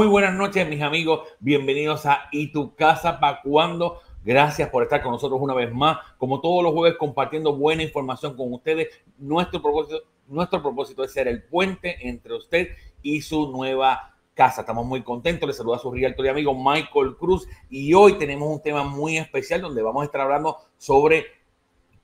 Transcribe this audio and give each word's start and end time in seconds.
Muy 0.00 0.08
buenas 0.08 0.34
noches, 0.34 0.66
mis 0.66 0.80
amigos. 0.80 1.28
Bienvenidos 1.40 2.06
a 2.06 2.22
¿Y 2.32 2.52
tu 2.52 2.74
casa 2.74 3.20
para 3.20 3.42
cuando? 3.42 4.00
Gracias 4.24 4.70
por 4.70 4.82
estar 4.82 5.02
con 5.02 5.12
nosotros 5.12 5.38
una 5.42 5.52
vez 5.52 5.70
más. 5.74 5.98
Como 6.16 6.40
todos 6.40 6.64
los 6.64 6.72
jueves, 6.72 6.96
compartiendo 6.96 7.54
buena 7.54 7.82
información 7.82 8.34
con 8.34 8.50
ustedes. 8.50 8.88
Nuestro 9.18 9.60
propósito, 9.60 9.98
nuestro 10.26 10.62
propósito 10.62 11.04
es 11.04 11.12
ser 11.12 11.28
el 11.28 11.42
puente 11.42 11.98
entre 12.08 12.32
usted 12.32 12.68
y 13.02 13.20
su 13.20 13.52
nueva 13.52 14.16
casa. 14.32 14.62
Estamos 14.62 14.86
muy 14.86 15.02
contentos. 15.02 15.46
Les 15.46 15.58
saluda 15.58 15.76
a 15.76 15.80
su 15.80 15.92
realtor 15.92 16.24
y 16.24 16.28
amigo 16.30 16.54
Michael 16.54 17.16
Cruz. 17.18 17.46
Y 17.68 17.92
hoy 17.92 18.14
tenemos 18.14 18.48
un 18.48 18.62
tema 18.62 18.82
muy 18.82 19.18
especial 19.18 19.60
donde 19.60 19.82
vamos 19.82 20.00
a 20.00 20.06
estar 20.06 20.22
hablando 20.22 20.56
sobre 20.78 21.26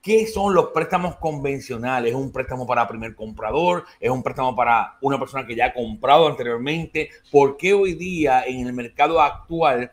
¿Qué 0.01 0.25
son 0.27 0.53
los 0.53 0.67
préstamos 0.67 1.15
convencionales? 1.17 2.11
¿Es 2.11 2.15
un 2.17 2.31
préstamo 2.31 2.65
para 2.65 2.87
primer 2.87 3.15
comprador? 3.15 3.83
¿Es 3.99 4.09
un 4.09 4.23
préstamo 4.23 4.55
para 4.55 4.97
una 5.01 5.19
persona 5.19 5.45
que 5.45 5.55
ya 5.55 5.65
ha 5.65 5.73
comprado 5.73 6.27
anteriormente? 6.27 7.09
¿Por 7.31 7.57
qué 7.57 7.73
hoy 7.73 7.93
día 7.93 8.43
en 8.45 8.65
el 8.65 8.73
mercado 8.73 9.21
actual 9.21 9.91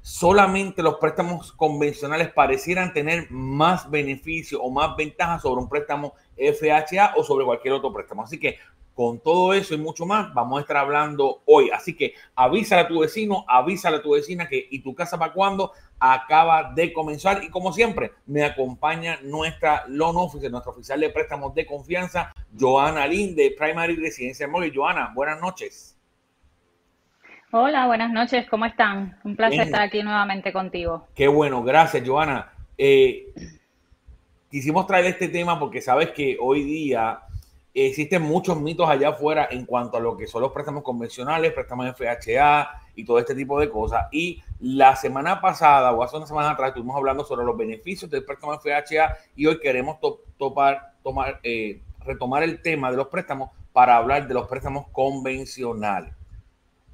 solamente 0.00 0.82
los 0.82 0.96
préstamos 0.96 1.52
convencionales 1.52 2.30
parecieran 2.32 2.92
tener 2.92 3.30
más 3.30 3.90
beneficio 3.90 4.60
o 4.62 4.70
más 4.70 4.96
ventajas 4.96 5.42
sobre 5.42 5.62
un 5.62 5.68
préstamo 5.68 6.14
FHA 6.36 7.14
o 7.16 7.22
sobre 7.22 7.44
cualquier 7.44 7.74
otro 7.74 7.92
préstamo? 7.92 8.24
Así 8.24 8.40
que 8.40 8.58
con 8.94 9.18
todo 9.18 9.52
eso 9.52 9.74
y 9.74 9.78
mucho 9.78 10.06
más, 10.06 10.32
vamos 10.32 10.58
a 10.58 10.60
estar 10.62 10.76
hablando 10.76 11.42
hoy. 11.46 11.70
Así 11.70 11.96
que 11.96 12.14
avísale 12.34 12.82
a 12.82 12.88
tu 12.88 13.00
vecino, 13.00 13.44
avísale 13.48 13.96
a 13.96 14.02
tu 14.02 14.12
vecina 14.12 14.48
que 14.48 14.68
y 14.70 14.80
tu 14.80 14.94
casa 14.94 15.18
para 15.18 15.32
cuando 15.32 15.72
acaba 15.98 16.72
de 16.74 16.92
comenzar. 16.92 17.42
Y 17.42 17.50
como 17.50 17.72
siempre, 17.72 18.12
me 18.26 18.44
acompaña 18.44 19.18
nuestra 19.22 19.84
loan 19.88 20.16
officer, 20.16 20.50
nuestra 20.50 20.72
oficial 20.72 21.00
de 21.00 21.10
préstamos 21.10 21.54
de 21.54 21.66
confianza, 21.66 22.32
Joana 22.58 23.06
Lin 23.06 23.34
de 23.34 23.54
Primary 23.58 23.96
Residencia 23.96 24.46
Mortgage. 24.46 24.76
Joana, 24.76 25.12
buenas 25.14 25.40
noches. 25.40 25.98
Hola, 27.50 27.86
buenas 27.86 28.10
noches, 28.10 28.48
¿cómo 28.48 28.66
están? 28.66 29.16
Un 29.22 29.36
placer 29.36 29.60
estar 29.60 29.82
aquí 29.82 30.02
nuevamente 30.02 30.52
contigo. 30.52 31.06
Qué 31.14 31.28
bueno, 31.28 31.62
gracias, 31.62 32.02
Joana. 32.04 32.52
Eh, 32.76 33.32
quisimos 34.50 34.86
traer 34.86 35.06
este 35.06 35.28
tema 35.28 35.58
porque 35.58 35.80
sabes 35.80 36.10
que 36.10 36.36
hoy 36.40 36.64
día 36.64 37.20
existen 37.74 38.22
muchos 38.22 38.60
mitos 38.60 38.88
allá 38.88 39.08
afuera 39.08 39.48
en 39.50 39.66
cuanto 39.66 39.96
a 39.96 40.00
lo 40.00 40.16
que 40.16 40.28
son 40.28 40.42
los 40.42 40.52
préstamos 40.52 40.84
convencionales, 40.84 41.52
préstamos 41.52 41.92
FHA 41.96 42.82
y 42.94 43.04
todo 43.04 43.18
este 43.18 43.34
tipo 43.34 43.58
de 43.58 43.68
cosas. 43.68 44.06
Y 44.12 44.40
la 44.60 44.94
semana 44.94 45.40
pasada, 45.40 45.92
o 45.92 46.02
hace 46.02 46.16
una 46.16 46.26
semana 46.26 46.50
atrás, 46.50 46.68
estuvimos 46.68 46.96
hablando 46.96 47.24
sobre 47.24 47.44
los 47.44 47.56
beneficios 47.56 48.08
del 48.08 48.24
préstamo 48.24 48.56
FHA 48.58 49.16
y 49.34 49.46
hoy 49.46 49.58
queremos 49.58 49.98
topar, 50.38 50.94
tomar, 51.02 51.40
eh, 51.42 51.80
retomar 52.06 52.44
el 52.44 52.62
tema 52.62 52.92
de 52.92 52.96
los 52.96 53.08
préstamos 53.08 53.50
para 53.72 53.96
hablar 53.96 54.28
de 54.28 54.34
los 54.34 54.46
préstamos 54.46 54.86
convencionales. 54.92 56.14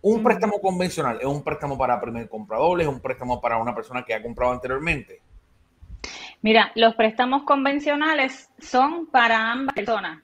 Un 0.03 0.23
préstamo 0.23 0.63
convencional 0.63 1.19
es 1.21 1.27
un 1.27 1.43
préstamo 1.43 1.77
para 1.77 2.01
primer 2.01 2.27
comprador, 2.27 2.81
es 2.81 2.89
un 2.89 3.01
préstamo 3.01 3.39
para 3.39 3.59
una 3.59 3.75
persona 3.75 4.03
que 4.03 4.15
ha 4.15 4.23
comprado 4.23 4.53
anteriormente. 4.53 5.21
Mira, 6.41 6.73
los 6.75 6.95
préstamos 6.95 7.43
convencionales 7.43 8.49
son 8.59 9.05
para 9.09 9.53
ambas 9.53 9.75
personas 9.75 10.23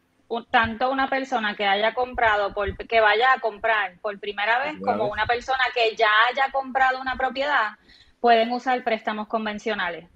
tanto 0.50 0.91
una 0.91 1.09
persona 1.09 1.54
que 1.54 1.66
haya 1.66 1.94
comprado, 1.94 2.53
por, 2.53 2.76
que 2.76 3.00
vaya 3.00 3.32
a 3.32 3.41
comprar 3.41 3.98
por 4.00 4.19
primera 4.19 4.59
vez, 4.59 4.75
como 4.82 5.06
una 5.06 5.26
persona 5.26 5.64
que 5.75 5.94
ya 5.97 6.10
haya 6.31 6.50
comprado 6.53 7.00
una 7.00 7.16
propiedad, 7.16 7.72
pueden 8.20 8.53
usar 8.53 8.82
préstamos 8.82 9.28
convencionales. 9.28 10.09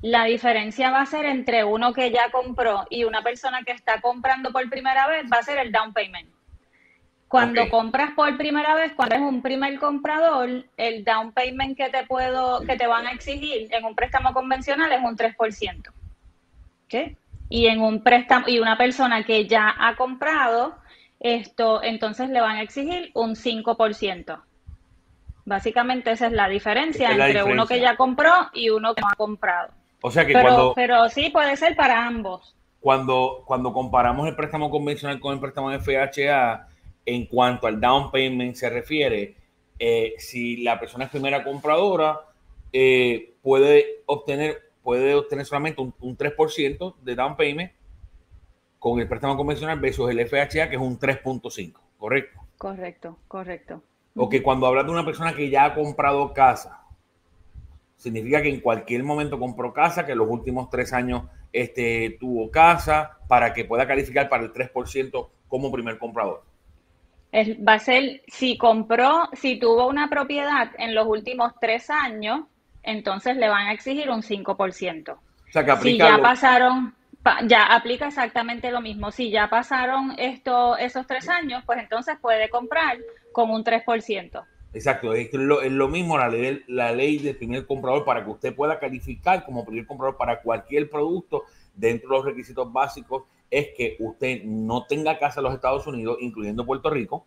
La 0.00 0.24
diferencia 0.24 0.90
va 0.90 1.02
a 1.02 1.06
ser 1.06 1.26
entre 1.26 1.64
uno 1.64 1.92
que 1.92 2.10
ya 2.10 2.30
compró 2.30 2.86
y 2.88 3.04
una 3.04 3.22
persona 3.22 3.62
que 3.62 3.72
está 3.72 4.00
comprando 4.00 4.52
por 4.52 4.68
primera 4.70 5.06
vez, 5.08 5.24
va 5.30 5.38
a 5.38 5.42
ser 5.42 5.58
el 5.58 5.72
down 5.72 5.92
payment. 5.92 6.28
Cuando 7.26 7.68
compras 7.68 8.12
por 8.16 8.34
primera 8.38 8.74
vez, 8.74 8.94
cuando 8.94 9.16
eres 9.16 9.28
un 9.28 9.42
primer 9.42 9.78
comprador, 9.78 10.64
el 10.78 11.04
down 11.04 11.32
payment 11.32 11.76
que 11.76 11.90
te 11.90 12.06
puedo, 12.06 12.62
que 12.62 12.76
te 12.76 12.86
van 12.86 13.06
a 13.06 13.12
exigir 13.12 13.68
en 13.70 13.84
un 13.84 13.94
préstamo 13.94 14.32
convencional 14.32 14.90
es 14.92 15.00
un 15.00 15.14
3%. 15.14 15.92
¿Okay? 16.86 17.18
Y 17.48 17.66
en 17.66 17.80
un 17.80 18.02
préstamo 18.02 18.48
y 18.48 18.58
una 18.58 18.76
persona 18.76 19.24
que 19.24 19.46
ya 19.46 19.74
ha 19.78 19.96
comprado 19.96 20.76
esto, 21.20 21.82
entonces 21.82 22.28
le 22.30 22.40
van 22.40 22.56
a 22.56 22.62
exigir 22.62 23.10
un 23.14 23.34
5%. 23.34 24.40
Básicamente 25.44 26.10
esa 26.10 26.26
es 26.26 26.32
la 26.32 26.48
diferencia 26.48 27.10
entre 27.10 27.42
uno 27.42 27.66
que 27.66 27.80
ya 27.80 27.96
compró 27.96 28.32
y 28.52 28.68
uno 28.68 28.94
que 28.94 29.00
no 29.00 29.08
ha 29.10 29.16
comprado. 29.16 29.72
O 30.02 30.10
sea 30.10 30.26
que 30.26 30.32
pero, 30.32 30.48
cuando 30.48 30.74
pero 30.74 31.08
sí 31.08 31.30
puede 31.30 31.56
ser 31.56 31.74
para 31.74 32.06
ambos. 32.06 32.54
Cuando 32.80 33.42
cuando 33.46 33.72
comparamos 33.72 34.28
el 34.28 34.36
préstamo 34.36 34.70
convencional 34.70 35.18
con 35.18 35.34
el 35.34 35.40
préstamo 35.40 35.70
FHA 35.72 36.68
en 37.06 37.26
cuanto 37.26 37.66
al 37.66 37.80
down 37.80 38.10
payment 38.10 38.54
se 38.54 38.68
refiere, 38.68 39.34
eh, 39.78 40.14
si 40.18 40.58
la 40.58 40.78
persona 40.78 41.06
es 41.06 41.10
primera 41.10 41.42
compradora 41.42 42.20
eh, 42.72 43.34
puede 43.42 44.02
obtener 44.06 44.67
puede 44.88 45.14
obtener 45.14 45.44
solamente 45.44 45.82
un, 45.82 46.16
3% 46.16 46.94
de 47.02 47.14
down 47.14 47.36
payment 47.36 47.70
con 48.78 48.98
el 48.98 49.06
préstamo 49.06 49.36
convencional 49.36 49.78
versus 49.78 50.08
el 50.08 50.26
FHA, 50.26 50.70
que 50.70 50.76
es 50.76 50.80
un 50.80 50.98
3.5, 50.98 51.74
¿correcto? 51.98 52.40
Correcto, 52.56 53.18
correcto. 53.28 53.82
O 54.16 54.30
que 54.30 54.42
cuando 54.42 54.66
hablas 54.66 54.86
de 54.86 54.92
una 54.92 55.04
persona 55.04 55.34
que 55.34 55.50
ya 55.50 55.66
ha 55.66 55.74
comprado 55.74 56.32
casa, 56.32 56.86
significa 57.96 58.40
que 58.40 58.48
en 58.48 58.60
cualquier 58.60 59.04
momento 59.04 59.38
compró 59.38 59.74
casa, 59.74 60.06
que 60.06 60.12
en 60.12 60.18
los 60.18 60.30
últimos 60.30 60.70
tres 60.70 60.94
años 60.94 61.24
este, 61.52 62.16
tuvo 62.18 62.50
casa, 62.50 63.18
para 63.28 63.52
que 63.52 63.66
pueda 63.66 63.86
calificar 63.86 64.30
para 64.30 64.44
el 64.44 64.54
3% 64.54 65.28
como 65.48 65.70
primer 65.70 65.98
comprador. 65.98 66.44
va 67.34 67.74
a 67.74 67.78
ser, 67.78 68.22
si 68.26 68.56
compró, 68.56 69.28
si 69.34 69.58
tuvo 69.58 69.86
una 69.86 70.08
propiedad 70.08 70.70
en 70.78 70.94
los 70.94 71.06
últimos 71.06 71.52
tres 71.60 71.90
años, 71.90 72.46
entonces 72.88 73.36
le 73.36 73.48
van 73.48 73.66
a 73.68 73.72
exigir 73.72 74.10
un 74.10 74.22
5%. 74.22 75.12
O 75.12 75.52
sea, 75.52 75.64
que 75.64 75.76
si 75.76 75.98
ya 75.98 76.18
pasaron, 76.18 76.94
ya 77.46 77.66
aplica 77.66 78.08
exactamente 78.08 78.70
lo 78.70 78.80
mismo. 78.80 79.10
Si 79.10 79.30
ya 79.30 79.48
pasaron 79.50 80.14
esto, 80.18 80.76
esos 80.76 81.06
tres 81.06 81.28
años, 81.28 81.62
pues 81.66 81.78
entonces 81.78 82.16
puede 82.20 82.48
comprar 82.48 82.98
con 83.32 83.50
un 83.50 83.62
3%. 83.62 84.44
Exacto, 84.74 85.14
es 85.14 85.32
lo, 85.32 85.88
mismo 85.88 86.18
la 86.18 86.28
ley, 86.28 86.62
la 86.66 86.92
ley 86.92 87.18
del 87.18 87.36
primer 87.36 87.66
comprador 87.66 88.04
para 88.04 88.22
que 88.22 88.30
usted 88.30 88.54
pueda 88.54 88.78
calificar 88.78 89.44
como 89.44 89.64
primer 89.64 89.86
comprador 89.86 90.16
para 90.16 90.40
cualquier 90.42 90.90
producto 90.90 91.44
dentro 91.74 92.10
de 92.10 92.16
los 92.16 92.24
requisitos 92.26 92.70
básicos 92.70 93.24
es 93.50 93.68
que 93.76 93.96
usted 93.98 94.42
no 94.44 94.84
tenga 94.84 95.18
casa 95.18 95.40
en 95.40 95.44
los 95.44 95.54
Estados 95.54 95.86
Unidos, 95.86 96.18
incluyendo 96.20 96.66
Puerto 96.66 96.90
Rico, 96.90 97.26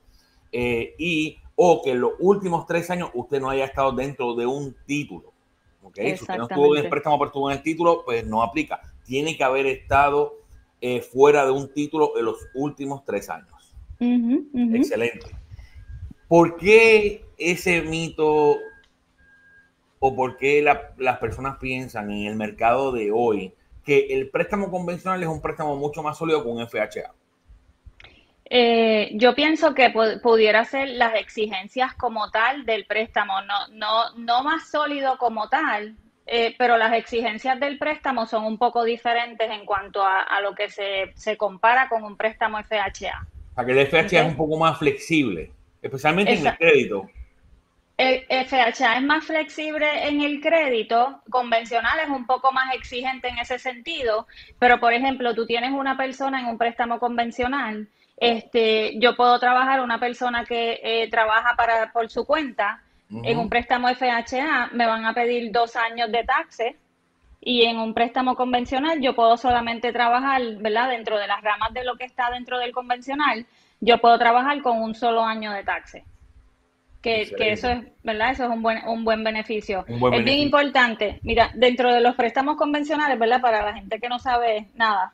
eh, 0.51 0.93
y 0.99 1.39
o 1.55 1.81
que 1.83 1.91
en 1.91 2.01
los 2.01 2.11
últimos 2.19 2.65
tres 2.65 2.89
años 2.89 3.09
usted 3.13 3.39
no 3.39 3.49
haya 3.49 3.65
estado 3.65 3.91
dentro 3.91 4.35
de 4.35 4.45
un 4.45 4.75
título. 4.85 5.30
Si 5.93 6.13
usted 6.13 6.37
no 6.37 6.43
estuvo 6.43 6.75
en 6.75 6.83
el 6.83 6.89
préstamo, 6.89 7.17
pero 7.17 7.27
estuvo 7.27 7.51
en 7.51 7.57
el 7.57 7.63
título, 7.63 8.03
pues 8.05 8.25
no 8.25 8.43
aplica. 8.43 8.81
Tiene 9.05 9.35
que 9.35 9.43
haber 9.43 9.65
estado 9.65 10.37
eh, 10.79 11.01
fuera 11.01 11.45
de 11.45 11.51
un 11.51 11.73
título 11.73 12.17
en 12.17 12.25
los 12.25 12.37
últimos 12.53 13.03
tres 13.05 13.29
años. 13.29 13.75
Excelente. 13.99 15.27
¿Por 16.27 16.57
qué 16.57 17.25
ese 17.37 17.81
mito 17.81 18.57
o 19.99 20.15
por 20.15 20.37
qué 20.37 20.63
las 20.97 21.17
personas 21.19 21.57
piensan 21.57 22.09
en 22.11 22.25
el 22.25 22.35
mercado 22.35 22.91
de 22.91 23.11
hoy 23.11 23.53
que 23.83 24.07
el 24.11 24.29
préstamo 24.29 24.71
convencional 24.71 25.21
es 25.21 25.29
un 25.29 25.41
préstamo 25.41 25.75
mucho 25.75 26.01
más 26.01 26.17
sólido 26.17 26.43
que 26.43 26.49
un 26.49 26.67
FHA? 26.67 27.13
Eh, 28.53 29.11
yo 29.13 29.33
pienso 29.33 29.73
que 29.73 29.91
pudiera 30.21 30.65
ser 30.65 30.89
las 30.89 31.15
exigencias 31.15 31.93
como 31.93 32.29
tal 32.31 32.65
del 32.65 32.85
préstamo, 32.85 33.35
no, 33.43 33.69
no, 33.69 34.13
no 34.17 34.43
más 34.43 34.69
sólido 34.69 35.17
como 35.17 35.47
tal, 35.47 35.95
eh, 36.25 36.53
pero 36.57 36.75
las 36.77 36.91
exigencias 36.91 37.57
del 37.61 37.77
préstamo 37.77 38.25
son 38.25 38.43
un 38.43 38.57
poco 38.57 38.83
diferentes 38.83 39.49
en 39.49 39.65
cuanto 39.65 40.03
a, 40.03 40.41
lo 40.41 40.53
que 40.53 40.67
se, 40.69 41.37
compara 41.37 41.87
con 41.87 42.03
un 42.03 42.17
préstamo 42.17 42.57
FHA. 42.61 43.25
Para 43.55 43.65
que 43.65 43.71
el 43.71 43.87
FHA 43.87 44.19
es 44.19 44.27
un 44.27 44.35
poco 44.35 44.57
más 44.57 44.77
flexible, 44.77 45.49
especialmente 45.81 46.33
en 46.33 46.45
el 46.45 46.57
crédito. 46.57 47.09
El 47.95 48.25
FHA 48.27 48.97
es 48.97 49.03
más 49.03 49.23
flexible 49.23 50.09
en 50.09 50.23
el 50.23 50.41
crédito, 50.41 51.21
convencional 51.29 51.99
es 52.03 52.09
un 52.09 52.25
poco 52.25 52.51
más 52.51 52.75
exigente 52.75 53.29
en 53.29 53.37
ese 53.37 53.59
sentido, 53.59 54.27
pero 54.59 54.77
por 54.81 54.91
ejemplo, 54.91 55.33
tú 55.33 55.45
tienes 55.45 55.71
una 55.71 55.95
persona 55.95 56.41
en 56.41 56.47
un 56.47 56.57
préstamo 56.57 56.99
convencional 56.99 57.87
este, 58.21 58.99
yo 58.99 59.15
puedo 59.15 59.39
trabajar 59.39 59.81
una 59.81 59.99
persona 59.99 60.45
que 60.45 60.79
eh, 60.83 61.09
trabaja 61.09 61.55
para 61.55 61.91
por 61.91 62.07
su 62.07 62.23
cuenta 62.23 62.79
en 63.09 63.39
un 63.39 63.49
préstamo 63.49 63.89
FHA, 63.89 64.69
me 64.71 64.85
van 64.85 65.05
a 65.05 65.13
pedir 65.13 65.51
dos 65.51 65.75
años 65.75 66.09
de 66.11 66.23
taxes 66.23 66.75
y 67.41 67.63
en 67.63 67.77
un 67.77 67.95
préstamo 67.95 68.35
convencional 68.35 69.01
yo 69.01 69.15
puedo 69.15 69.35
solamente 69.37 69.91
trabajar, 69.91 70.39
¿verdad? 70.59 70.89
Dentro 70.91 71.17
de 71.17 71.27
las 71.27 71.41
ramas 71.41 71.73
de 71.73 71.83
lo 71.83 71.97
que 71.97 72.05
está 72.05 72.29
dentro 72.29 72.59
del 72.59 72.71
convencional, 72.71 73.47
yo 73.81 73.97
puedo 73.97 74.17
trabajar 74.19 74.61
con 74.61 74.81
un 74.81 74.93
solo 74.93 75.25
año 75.25 75.51
de 75.51 75.63
taxes. 75.63 76.03
Que, 77.01 77.23
eso 77.39 77.69
es, 77.69 77.83
¿verdad? 78.03 78.29
Eso 78.29 78.43
es 78.43 78.51
un 78.51 78.61
buen, 78.61 78.87
un 78.87 79.03
buen 79.03 79.23
beneficio. 79.23 79.83
es 79.87 80.23
bien 80.23 80.39
importante. 80.39 81.19
Mira, 81.23 81.49
dentro 81.55 81.91
de 81.91 81.99
los 81.99 82.15
préstamos 82.15 82.55
convencionales, 82.55 83.17
¿verdad? 83.17 83.41
Para 83.41 83.65
la 83.65 83.73
gente 83.73 83.99
que 83.99 84.07
no 84.07 84.19
sabe 84.19 84.67
nada, 84.75 85.11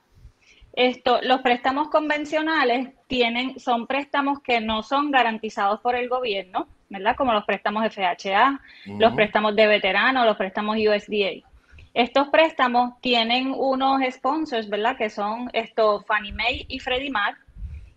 esto, 0.77 1.19
los 1.23 1.41
préstamos 1.41 1.89
convencionales 1.89 2.89
tienen, 3.07 3.59
son 3.59 3.87
préstamos 3.87 4.41
que 4.41 4.61
no 4.61 4.83
son 4.83 5.09
garantizados 5.09 5.79
por 5.81 5.95
el 5.95 6.07
gobierno. 6.07 6.67
¿verdad? 6.89 7.15
Como 7.15 7.33
los 7.33 7.45
préstamos 7.45 7.83
FHA, 7.93 8.61
los 8.97 9.13
préstamos 9.13 9.55
de 9.55 9.67
veteranos, 9.67 10.25
los 10.25 10.37
préstamos 10.37 10.77
USDA. 10.77 11.45
Estos 11.93 12.27
préstamos 12.29 12.93
tienen 13.01 13.53
unos 13.55 14.01
sponsors, 14.11 14.69
¿verdad? 14.69 14.95
Que 14.97 15.09
son 15.09 15.49
estos 15.53 16.05
Fannie 16.05 16.31
Mae 16.31 16.65
y 16.67 16.79
Freddie 16.79 17.09
Mac. 17.09 17.37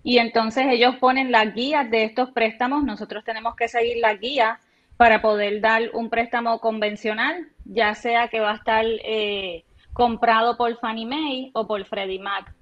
Y 0.02 0.18
entonces 0.18 0.64
ellos 0.70 0.96
ponen 0.96 1.30
las 1.30 1.54
guías 1.54 1.90
de 1.90 2.04
estos 2.04 2.30
préstamos. 2.30 2.82
Nosotros 2.82 3.22
tenemos 3.24 3.54
que 3.54 3.68
seguir 3.68 3.98
las 3.98 4.18
guías 4.18 4.58
para 4.96 5.20
poder 5.20 5.60
dar 5.60 5.82
un 5.92 6.08
préstamo 6.08 6.58
convencional, 6.60 7.46
ya 7.64 7.94
sea 7.94 8.28
que 8.28 8.40
va 8.40 8.52
a 8.52 8.56
estar 8.56 8.84
eh, 8.86 9.64
comprado 9.92 10.56
por 10.56 10.78
Fannie 10.78 11.06
Mae 11.06 11.50
o 11.52 11.66
por 11.66 11.84
Freddie 11.84 12.18
Mac. 12.18 12.54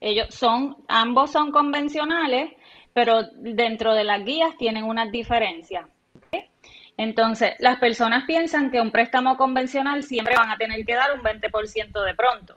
Ellos 0.00 0.34
son, 0.34 0.76
ambos 0.88 1.32
son 1.32 1.50
convencionales, 1.50 2.52
pero 2.92 3.24
dentro 3.34 3.94
de 3.94 4.04
las 4.04 4.24
guías 4.24 4.56
tienen 4.56 4.84
unas 4.84 5.10
diferencias. 5.10 5.86
Entonces, 6.98 7.54
las 7.58 7.78
personas 7.78 8.24
piensan 8.24 8.70
que 8.70 8.80
un 8.80 8.90
préstamo 8.90 9.36
convencional 9.36 10.02
siempre 10.02 10.34
van 10.34 10.50
a 10.50 10.56
tener 10.56 10.84
que 10.86 10.94
dar 10.94 11.12
un 11.12 11.20
20% 11.20 12.04
de 12.04 12.14
pronto. 12.14 12.56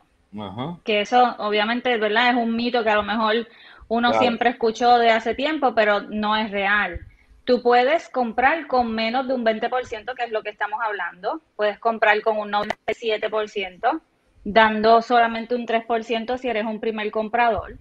Que 0.86 1.01
eso, 1.01 1.36
obviamente, 1.39 1.97
¿verdad? 1.97 2.30
Es 2.30 2.36
un 2.36 2.56
mito 2.56 2.83
que 2.83 2.89
a 2.89 2.95
lo 2.95 3.03
mejor 3.03 3.47
uno 3.88 4.13
siempre 4.13 4.51
escuchó 4.51 4.97
de 4.97 5.09
hace 5.09 5.33
tiempo, 5.36 5.74
pero 5.75 6.01
no 6.01 6.38
es 6.38 6.51
real. 6.51 7.00
Tú 7.44 7.63
puedes 7.63 8.09
comprar 8.09 8.68
con 8.68 8.94
menos 8.94 9.27
de 9.27 9.33
un 9.33 9.44
20%, 9.44 10.13
que 10.15 10.24
es 10.24 10.31
lo 10.31 10.44
que 10.44 10.51
estamos 10.51 10.80
hablando. 10.83 11.41
Puedes 11.56 11.80
comprar 11.80 12.21
con 12.21 12.38
un 12.38 12.51
97%, 12.51 14.01
dando 14.44 15.01
solamente 15.01 15.56
un 15.56 15.65
3% 15.65 16.38
si 16.38 16.47
eres 16.47 16.65
un 16.65 16.80
primer 16.80 17.12
comprador, 17.12 17.77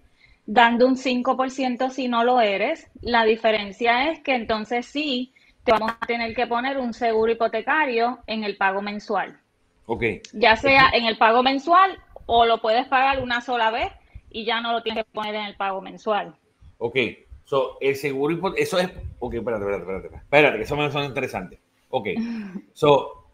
dando 0.46 0.86
un 0.86 0.96
5% 0.96 1.90
si 1.90 2.08
no 2.08 2.24
lo 2.24 2.40
eres. 2.40 2.90
La 3.00 3.24
diferencia 3.24 4.10
es 4.10 4.20
que 4.20 4.34
entonces 4.34 4.86
sí 4.86 5.32
vamos 5.66 5.92
a 6.00 6.06
tener 6.06 6.34
que 6.34 6.46
poner 6.46 6.78
un 6.78 6.92
seguro 6.94 7.32
hipotecario 7.32 8.18
en 8.26 8.44
el 8.44 8.56
pago 8.56 8.82
mensual. 8.82 9.38
Ok. 9.86 10.04
Ya 10.32 10.56
sea 10.56 10.90
en 10.92 11.04
el 11.04 11.16
pago 11.16 11.42
mensual 11.42 11.98
o 12.26 12.44
lo 12.44 12.60
puedes 12.60 12.86
pagar 12.88 13.22
una 13.22 13.40
sola 13.40 13.70
vez 13.70 13.92
y 14.30 14.44
ya 14.44 14.60
no 14.60 14.72
lo 14.72 14.82
tienes 14.82 15.04
que 15.04 15.10
poner 15.12 15.34
en 15.34 15.44
el 15.44 15.56
pago 15.56 15.80
mensual. 15.80 16.34
Ok. 16.78 16.96
So, 17.44 17.78
el 17.80 17.96
seguro 17.96 18.34
hipotecario, 18.34 18.64
eso 18.64 18.78
es, 18.78 18.90
ok, 19.18 19.34
espérate, 19.34 19.64
espérate, 19.64 19.82
espérate, 19.82 20.16
espérate, 20.16 20.56
que 20.58 20.62
eso 20.64 20.76
me 20.76 20.90
suena 20.90 21.06
interesante. 21.06 21.58
Ok. 21.90 22.08
So, 22.74 23.24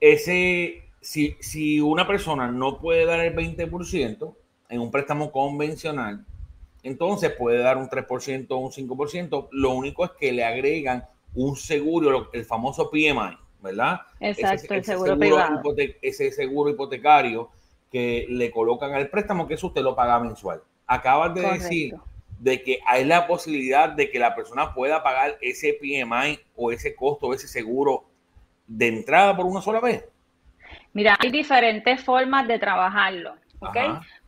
ese, 0.00 0.81
si, 1.02 1.36
si 1.40 1.80
una 1.80 2.06
persona 2.06 2.50
no 2.50 2.78
puede 2.78 3.04
dar 3.04 3.20
el 3.20 3.34
20% 3.34 4.34
en 4.68 4.80
un 4.80 4.90
préstamo 4.90 5.30
convencional, 5.32 6.24
entonces 6.82 7.32
puede 7.32 7.58
dar 7.58 7.76
un 7.76 7.88
3% 7.88 8.46
o 8.50 8.56
un 8.56 8.70
5%. 8.70 9.48
Lo 9.50 9.70
único 9.70 10.04
es 10.04 10.12
que 10.12 10.32
le 10.32 10.44
agregan 10.44 11.04
un 11.34 11.56
seguro, 11.56 12.30
el 12.32 12.44
famoso 12.44 12.90
PMI, 12.90 13.36
¿verdad? 13.60 14.00
Exacto, 14.20 14.74
el 14.74 14.84
seguro, 14.84 15.18
privado. 15.18 15.60
ese 16.00 16.30
seguro 16.30 16.70
hipotecario 16.70 17.50
que 17.90 18.26
le 18.28 18.50
colocan 18.50 18.94
al 18.94 19.08
préstamo, 19.10 19.46
que 19.46 19.54
eso 19.54 19.66
usted 19.66 19.82
lo 19.82 19.94
paga 19.94 20.20
mensual. 20.20 20.62
Acabas 20.86 21.34
de 21.34 21.42
decir 21.42 21.94
de 22.38 22.62
que 22.62 22.80
hay 22.86 23.04
la 23.04 23.26
posibilidad 23.26 23.88
de 23.88 24.10
que 24.10 24.18
la 24.18 24.34
persona 24.34 24.74
pueda 24.74 25.02
pagar 25.02 25.38
ese 25.40 25.74
PMI 25.74 26.38
o 26.56 26.72
ese 26.72 26.94
costo, 26.94 27.34
ese 27.34 27.48
seguro 27.48 28.04
de 28.66 28.88
entrada 28.88 29.36
por 29.36 29.46
una 29.46 29.60
sola 29.60 29.80
vez. 29.80 30.04
Mira, 30.92 31.16
hay 31.18 31.30
diferentes 31.30 32.02
formas 32.02 32.46
de 32.46 32.58
trabajarlo, 32.58 33.34
¿ok? 33.60 33.76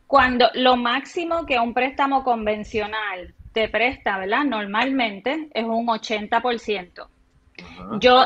Cuando 0.07 0.49
lo 0.53 0.75
máximo 0.75 1.45
que 1.45 1.59
un 1.59 1.73
préstamo 1.73 2.23
convencional 2.23 3.33
te 3.53 3.69
presta, 3.69 4.17
¿verdad? 4.17 4.43
Normalmente 4.43 5.49
es 5.53 5.63
un 5.63 5.87
80%. 5.87 7.07
Yo 7.99 8.25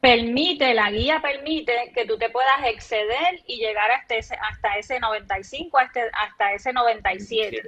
permite, 0.00 0.72
la 0.72 0.90
guía 0.90 1.20
permite 1.20 1.92
que 1.94 2.06
tú 2.06 2.16
te 2.16 2.30
puedas 2.30 2.64
exceder 2.64 3.40
y 3.46 3.56
llegar 3.56 3.90
hasta 3.90 4.14
ese, 4.14 4.34
hasta 4.34 4.76
ese 4.76 4.98
95, 4.98 5.78
hasta, 5.78 6.00
hasta 6.12 6.52
ese 6.54 6.72
97. 6.72 7.62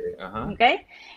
¿Ok? 0.50 0.61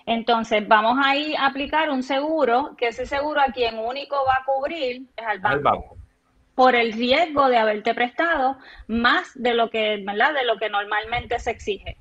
Entonces, 0.05 0.67
vamos 0.67 0.97
a 1.01 1.15
ir 1.15 1.37
a 1.37 1.45
aplicar 1.45 1.89
un 1.89 2.03
seguro, 2.03 2.75
que 2.77 2.87
ese 2.87 3.05
seguro 3.05 3.39
a 3.39 3.51
quien 3.53 3.79
único 3.79 4.17
va 4.27 4.39
a 4.41 4.45
cubrir 4.45 5.03
es 5.15 5.25
al 5.25 5.39
banco. 5.39 5.97
Por 6.57 6.73
el 6.73 6.93
riesgo 6.93 7.49
de 7.49 7.57
haberte 7.57 7.93
prestado 7.93 8.57
más 8.87 9.31
de 9.35 9.53
lo 9.53 9.69
que, 9.69 10.01
¿verdad? 10.03 10.33
De 10.33 10.43
lo 10.43 10.57
que 10.57 10.71
normalmente 10.71 11.37
se 11.37 11.51
exige. 11.51 11.97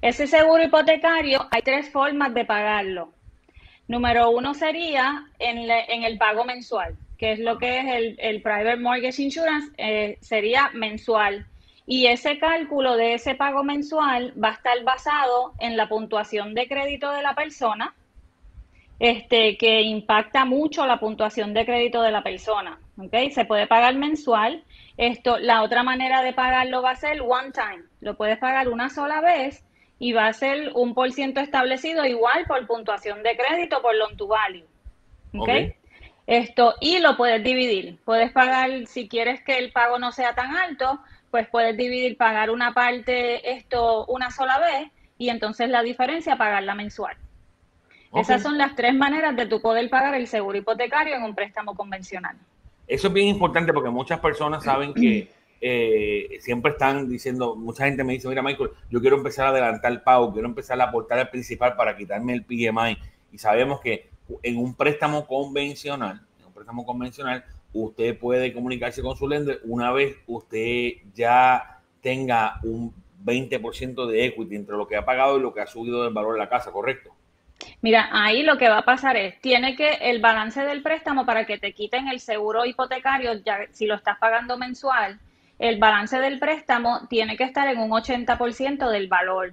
Ese 0.00 0.26
seguro 0.26 0.64
hipotecario 0.64 1.46
hay 1.50 1.60
tres 1.60 1.90
formas 1.90 2.32
de 2.32 2.46
pagarlo. 2.46 3.12
Número 3.86 4.30
uno 4.30 4.54
sería 4.54 5.26
en, 5.38 5.70
el 6.02 6.16
pago 6.16 6.46
mensual, 6.46 6.96
que 7.18 7.32
es 7.32 7.38
lo 7.40 7.58
que 7.58 7.80
es 7.80 8.16
el, 8.16 8.40
Private 8.40 8.76
Mortgage 8.76 9.22
Insurance, 9.22 9.70
eh, 9.76 10.16
sería 10.22 10.70
mensual. 10.72 11.46
Y 11.86 12.06
ese 12.06 12.38
cálculo 12.38 12.96
de 12.96 13.12
ese 13.12 13.34
pago 13.34 13.64
mensual 13.64 14.32
va 14.42 14.48
a 14.48 14.54
estar 14.54 14.82
basado 14.82 15.52
en 15.58 15.76
la 15.76 15.90
puntuación 15.90 16.54
de 16.54 16.68
crédito 16.68 17.12
de 17.12 17.20
la 17.20 17.34
persona, 17.34 17.94
este, 18.98 19.58
que 19.58 19.82
impacta 19.82 20.46
mucho 20.46 20.86
la 20.86 20.98
puntuación 20.98 21.52
de 21.52 21.66
crédito 21.66 22.00
de 22.00 22.12
la 22.12 22.22
persona. 22.22 22.78
¿Okay? 22.96 23.30
Se 23.30 23.44
puede 23.44 23.66
pagar 23.66 23.94
mensual 23.96 24.64
esto, 24.96 25.38
la 25.38 25.62
otra 25.62 25.82
manera 25.82 26.22
de 26.22 26.32
pagarlo 26.32 26.82
va 26.82 26.92
a 26.92 26.96
ser 26.96 27.20
one 27.20 27.50
time. 27.50 27.82
Lo 28.00 28.16
puedes 28.16 28.38
pagar 28.38 28.68
una 28.68 28.88
sola 28.88 29.20
vez 29.20 29.64
y 29.98 30.12
va 30.12 30.26
a 30.26 30.32
ser 30.32 30.72
un 30.74 30.94
por 30.94 31.10
ciento 31.12 31.40
establecido 31.40 32.04
igual 32.04 32.44
por 32.46 32.66
puntuación 32.66 33.22
de 33.22 33.36
crédito 33.36 33.82
por 33.82 33.94
loan 33.96 34.16
to 34.16 34.28
value. 34.28 34.66
¿Okay? 35.36 35.74
Esto, 36.26 36.74
y 36.80 37.00
lo 37.00 37.16
puedes 37.16 37.42
dividir. 37.42 37.98
Puedes 38.04 38.30
pagar, 38.30 38.86
si 38.86 39.08
quieres 39.08 39.42
que 39.42 39.58
el 39.58 39.72
pago 39.72 39.98
no 39.98 40.12
sea 40.12 40.34
tan 40.34 40.56
alto, 40.56 41.00
pues 41.30 41.48
puedes 41.48 41.76
dividir, 41.76 42.16
pagar 42.16 42.50
una 42.50 42.72
parte 42.72 43.56
esto 43.56 44.06
una 44.06 44.30
sola 44.30 44.58
vez 44.60 44.90
y 45.18 45.28
entonces 45.28 45.68
la 45.68 45.82
diferencia 45.82 46.36
pagarla 46.36 46.76
mensual. 46.76 47.16
Esas 48.14 48.42
son 48.42 48.56
las 48.56 48.76
tres 48.76 48.94
maneras 48.94 49.34
de 49.34 49.46
tú 49.46 49.60
poder 49.60 49.90
pagar 49.90 50.14
el 50.14 50.28
seguro 50.28 50.56
hipotecario 50.56 51.16
en 51.16 51.24
un 51.24 51.34
préstamo 51.34 51.74
convencional. 51.74 52.36
Eso 52.86 53.08
es 53.08 53.12
bien 53.14 53.28
importante 53.28 53.72
porque 53.72 53.90
muchas 53.90 54.20
personas 54.20 54.64
saben 54.64 54.92
que 54.92 55.28
eh, 55.60 56.38
siempre 56.40 56.72
están 56.72 57.08
diciendo, 57.08 57.56
mucha 57.56 57.86
gente 57.86 58.04
me 58.04 58.12
dice, 58.12 58.28
mira 58.28 58.42
Michael, 58.42 58.70
yo 58.90 59.00
quiero 59.00 59.16
empezar 59.16 59.46
a 59.46 59.48
adelantar 59.50 59.92
el 59.92 60.02
pago, 60.02 60.32
quiero 60.32 60.48
empezar 60.48 60.80
a 60.80 60.84
aportar 60.84 61.18
el 61.18 61.28
principal 61.28 61.76
para 61.76 61.96
quitarme 61.96 62.34
el 62.34 62.44
PMI. 62.44 62.98
Y 63.32 63.38
sabemos 63.38 63.80
que 63.80 64.08
en 64.42 64.58
un 64.58 64.74
préstamo 64.74 65.26
convencional, 65.26 66.20
en 66.40 66.46
un 66.46 66.52
préstamo 66.52 66.84
convencional, 66.84 67.44
usted 67.72 68.18
puede 68.18 68.52
comunicarse 68.52 69.02
con 69.02 69.16
su 69.16 69.26
lender 69.26 69.60
una 69.64 69.90
vez 69.92 70.16
usted 70.26 70.92
ya 71.14 71.80
tenga 72.00 72.60
un 72.62 72.94
20% 73.24 74.06
de 74.06 74.26
equity 74.26 74.54
entre 74.54 74.76
lo 74.76 74.86
que 74.86 74.96
ha 74.96 75.04
pagado 75.04 75.38
y 75.38 75.40
lo 75.40 75.52
que 75.52 75.60
ha 75.60 75.66
subido 75.66 76.06
el 76.06 76.12
valor 76.12 76.34
de 76.34 76.40
la 76.40 76.48
casa, 76.48 76.70
¿correcto? 76.70 77.10
Mira, 77.80 78.08
ahí 78.12 78.42
lo 78.42 78.56
que 78.56 78.68
va 78.68 78.78
a 78.78 78.84
pasar 78.84 79.16
es, 79.16 79.40
tiene 79.40 79.76
que 79.76 79.90
el 80.00 80.20
balance 80.20 80.62
del 80.64 80.82
préstamo 80.82 81.24
para 81.26 81.44
que 81.44 81.58
te 81.58 81.72
quiten 81.72 82.08
el 82.08 82.20
seguro 82.20 82.64
hipotecario, 82.64 83.34
ya 83.44 83.66
si 83.72 83.86
lo 83.86 83.94
estás 83.94 84.18
pagando 84.18 84.58
mensual, 84.58 85.18
el 85.58 85.78
balance 85.78 86.18
del 86.18 86.38
préstamo 86.38 87.06
tiene 87.08 87.36
que 87.36 87.44
estar 87.44 87.68
en 87.68 87.78
un 87.78 87.90
80% 87.90 88.90
del 88.90 89.08
valor. 89.08 89.52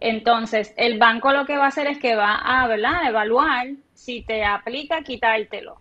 Entonces, 0.00 0.74
el 0.76 0.98
banco 0.98 1.32
lo 1.32 1.46
que 1.46 1.56
va 1.56 1.66
a 1.66 1.68
hacer 1.68 1.86
es 1.86 1.98
que 1.98 2.16
va 2.16 2.34
a 2.34 2.66
¿verdad? 2.66 3.06
evaluar 3.08 3.68
si 3.92 4.22
te 4.22 4.44
aplica 4.44 5.02
quitártelo. 5.02 5.80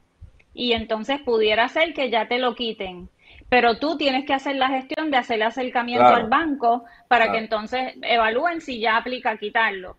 Y 0.53 0.73
entonces 0.73 1.19
pudiera 1.21 1.67
ser 1.69 1.95
que 1.95 2.11
ya 2.11 2.27
te 2.27 2.37
lo 2.37 2.53
quiten. 2.53 3.09
Pero 3.49 3.79
tú 3.79 3.97
tienes 3.97 4.25
que 4.25 4.33
hacer 4.33 4.57
la 4.57 4.67
gestión 4.67 5.09
de 5.09 5.17
hacer 5.17 5.37
el 5.37 5.43
acercamiento 5.43 6.05
al 6.05 6.27
banco 6.27 6.85
para 7.07 7.31
que 7.31 7.39
entonces 7.39 7.95
evalúen 8.01 8.61
si 8.61 8.79
ya 8.79 8.97
aplica 8.97 9.37
quitarlo 9.37 9.97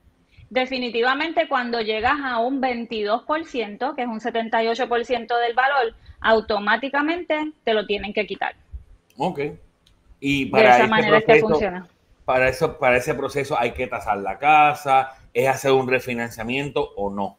definitivamente 0.55 1.49
cuando 1.49 1.81
llegas 1.81 2.15
a 2.23 2.39
un 2.39 2.63
22%, 2.63 3.95
que 3.95 4.03
es 4.03 4.09
un 4.09 4.21
78% 4.21 5.41
del 5.41 5.55
valor, 5.55 5.95
automáticamente 6.21 7.53
te 7.65 7.75
lo 7.75 7.87
tienen 7.87 8.13
que 8.15 8.25
quitar. 8.25 8.55
Ok. 9.19 9.41
Y 10.21 10.47
para 10.47 10.71
de 10.71 10.77
esa 10.77 10.87
manera 10.87 11.19
es 11.19 11.25
que 11.25 11.41
funciona. 11.41 11.87
Para, 12.25 12.49
eso, 12.49 12.79
para 12.79 12.97
ese 12.97 13.15
proceso 13.15 13.59
hay 13.59 13.73
que 13.73 13.89
tasar 13.89 14.19
la 14.19 14.39
casa, 14.39 15.11
es 15.35 15.49
hacer 15.49 15.73
un 15.73 15.89
refinanciamiento 15.89 16.93
o 16.97 17.11
no. 17.11 17.37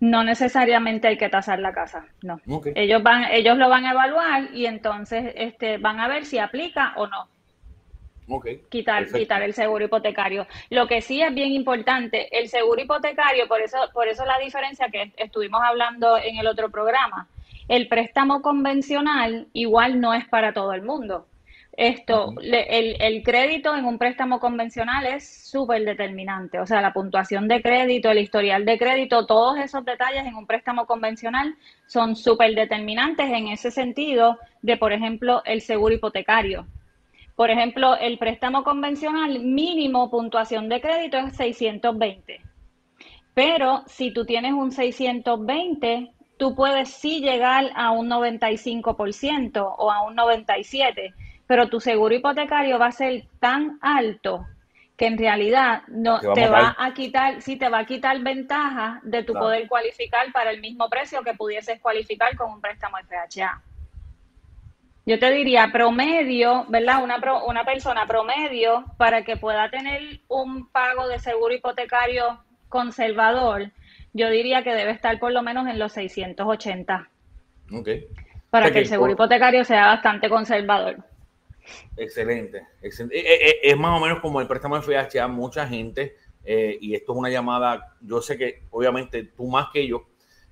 No 0.00 0.24
necesariamente 0.24 1.08
hay 1.08 1.16
que 1.16 1.28
tasar 1.28 1.60
la 1.60 1.72
casa, 1.72 2.04
no. 2.22 2.40
Ellos 2.74 3.02
van, 3.02 3.24
ellos 3.30 3.56
lo 3.56 3.70
van 3.70 3.86
a 3.86 3.92
evaluar 3.92 4.48
y 4.52 4.66
entonces 4.66 5.32
este, 5.36 5.78
van 5.78 6.00
a 6.00 6.08
ver 6.08 6.26
si 6.26 6.38
aplica 6.38 6.92
o 6.96 7.06
no. 7.06 7.28
Quitar, 8.68 9.06
quitar 9.12 9.42
el 9.42 9.54
seguro 9.54 9.84
hipotecario. 9.84 10.46
Lo 10.70 10.88
que 10.88 11.00
sí 11.00 11.22
es 11.22 11.32
bien 11.32 11.52
importante, 11.52 12.28
el 12.36 12.48
seguro 12.48 12.80
hipotecario, 12.80 13.46
por 13.46 13.60
eso, 13.60 13.78
por 13.92 14.08
eso 14.08 14.24
la 14.24 14.38
diferencia 14.38 14.88
que 14.88 15.12
estuvimos 15.16 15.60
hablando 15.62 16.18
en 16.18 16.38
el 16.38 16.46
otro 16.46 16.70
programa, 16.70 17.28
el 17.68 17.88
préstamo 17.88 18.42
convencional 18.42 19.46
igual 19.52 20.00
no 20.00 20.12
es 20.12 20.26
para 20.28 20.52
todo 20.52 20.72
el 20.72 20.82
mundo. 20.82 21.26
Esto, 21.76 22.34
el, 22.40 22.96
el, 23.00 23.22
crédito 23.22 23.76
en 23.76 23.84
un 23.84 23.98
préstamo 23.98 24.40
convencional 24.40 25.04
es 25.04 25.46
súper 25.50 25.84
determinante, 25.84 26.58
o 26.58 26.66
sea, 26.66 26.80
la 26.80 26.94
puntuación 26.94 27.48
de 27.48 27.60
crédito, 27.60 28.10
el 28.10 28.18
historial 28.18 28.64
de 28.64 28.78
crédito, 28.78 29.26
todos 29.26 29.58
esos 29.58 29.84
detalles 29.84 30.24
en 30.24 30.36
un 30.36 30.46
préstamo 30.46 30.86
convencional 30.86 31.54
son 31.86 32.16
súper 32.16 32.54
determinantes 32.54 33.26
en 33.30 33.48
ese 33.48 33.70
sentido 33.70 34.38
de, 34.62 34.78
por 34.78 34.94
ejemplo, 34.94 35.42
el 35.44 35.60
seguro 35.60 35.94
hipotecario. 35.94 36.66
Por 37.36 37.50
ejemplo, 37.50 37.96
el 37.96 38.18
préstamo 38.18 38.64
convencional 38.64 39.40
mínimo 39.40 40.10
puntuación 40.10 40.68
de 40.68 40.80
crédito 40.80 41.18
es 41.18 41.36
620. 41.36 42.40
Pero 43.34 43.84
si 43.86 44.10
tú 44.10 44.24
tienes 44.24 44.54
un 44.54 44.72
620, 44.72 46.10
tú 46.38 46.54
puedes 46.54 46.88
sí 46.88 47.20
llegar 47.20 47.70
a 47.76 47.90
un 47.92 48.08
95% 48.08 49.74
o 49.78 49.92
a 49.92 50.02
un 50.02 50.16
97% 50.16 51.14
pero 51.46 51.68
tu 51.68 51.80
seguro 51.80 52.14
hipotecario 52.14 52.78
va 52.78 52.86
a 52.86 52.92
ser 52.92 53.24
tan 53.38 53.78
alto 53.80 54.46
que 54.96 55.06
en 55.06 55.18
realidad 55.18 55.82
no 55.88 56.20
te 56.20 56.48
va, 56.48 56.74
a 56.78 56.94
quitar, 56.94 57.42
sí 57.42 57.56
te 57.56 57.68
va 57.68 57.80
a 57.80 57.86
quitar 57.86 58.18
ventaja 58.20 59.00
de 59.02 59.22
tu 59.22 59.34
poder 59.34 59.68
cualificar 59.68 60.32
para 60.32 60.50
el 60.50 60.60
mismo 60.60 60.88
precio 60.88 61.22
que 61.22 61.34
pudieses 61.34 61.80
cualificar 61.80 62.34
con 62.34 62.50
un 62.50 62.60
préstamo 62.60 62.96
FHA. 62.96 63.62
Yo 65.06 65.20
te 65.20 65.30
diría 65.30 65.70
promedio, 65.72 66.66
¿verdad? 66.68 67.02
Una, 67.02 67.16
una 67.46 67.64
persona 67.64 68.08
promedio 68.08 68.84
para 68.96 69.24
que 69.24 69.36
pueda 69.36 69.70
tener 69.70 70.20
un 70.26 70.68
pago 70.68 71.06
de 71.06 71.20
seguro 71.20 71.54
hipotecario 71.54 72.42
conservador, 72.68 73.70
yo 74.12 74.28
diría 74.30 74.64
que 74.64 74.74
debe 74.74 74.90
estar 74.90 75.18
por 75.20 75.30
lo 75.30 75.42
menos 75.42 75.68
en 75.68 75.78
los 75.78 75.92
680. 75.92 77.08
Ok. 77.72 77.88
Para 78.50 78.72
que 78.72 78.80
el 78.80 78.86
seguro 78.86 79.12
hipotecario 79.12 79.64
sea 79.64 79.86
bastante 79.86 80.28
conservador. 80.28 80.96
Excelente, 81.96 82.58
eh, 82.82 82.90
eh, 83.10 83.10
eh, 83.12 83.60
Es, 83.62 83.76
más 83.76 84.00
o 84.00 84.04
menos 84.04 84.20
como 84.20 84.40
el 84.40 84.48
préstamo 84.48 84.80
FHA, 84.80 85.28
mucha 85.28 85.66
gente, 85.68 86.16
y 86.44 86.94
esto 86.94 87.12
es 87.12 87.18
una 87.18 87.28
llamada, 87.28 87.96
yo 88.00 88.20
sé 88.22 88.36
que 88.36 88.62
obviamente 88.70 89.24
tú 89.24 89.46
más 89.46 89.68
que 89.72 89.86
yo, 89.86 90.06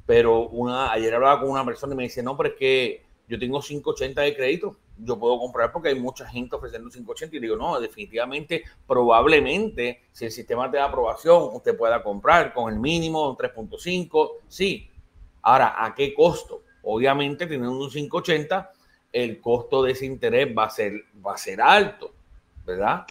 pero 0.06 0.48
una, 0.48 0.92
ayer 0.92 1.14
hablaba 1.14 1.40
con 1.40 1.50
una 1.50 1.64
persona 1.64 1.94
y 1.94 1.96
me 1.96 2.02
dice, 2.04 2.22
no, 2.22 2.36
pero 2.36 2.50
es 2.50 2.54
que 2.56 3.02
yo 3.28 3.38
tengo 3.38 3.60
580 3.60 4.20
de 4.20 4.36
crédito, 4.36 4.76
yo 4.98 5.18
puedo 5.18 5.38
comprar 5.38 5.72
porque 5.72 5.88
hay 5.88 5.98
mucha 5.98 6.26
gente 6.26 6.54
ofreciendo 6.56 6.90
580 6.90 7.36
y 7.36 7.40
digo, 7.40 7.56
no, 7.56 7.80
definitivamente, 7.80 8.64
probablemente, 8.86 10.02
si 10.12 10.26
el 10.26 10.30
sistema 10.30 10.70
te 10.70 10.76
da 10.76 10.84
aprobación, 10.84 11.50
usted 11.52 11.76
pueda 11.76 12.02
comprar 12.02 12.52
con 12.52 12.72
el 12.72 12.78
mínimo 12.78 13.36
3.5, 13.36 14.30
sí. 14.48 14.90
Ahora, 15.42 15.74
¿a 15.84 15.94
qué 15.94 16.14
costo? 16.14 16.62
Obviamente, 16.82 17.46
teniendo 17.46 17.72
un 17.72 17.90
580, 17.90 18.72
el 19.12 19.40
costo 19.40 19.82
de 19.82 19.92
ese 19.92 20.06
interés 20.06 20.54
va 20.56 20.64
a 20.64 20.70
ser, 20.70 20.92
va 21.24 21.34
a 21.34 21.38
ser 21.38 21.60
alto, 21.60 22.12
¿verdad? 22.66 23.06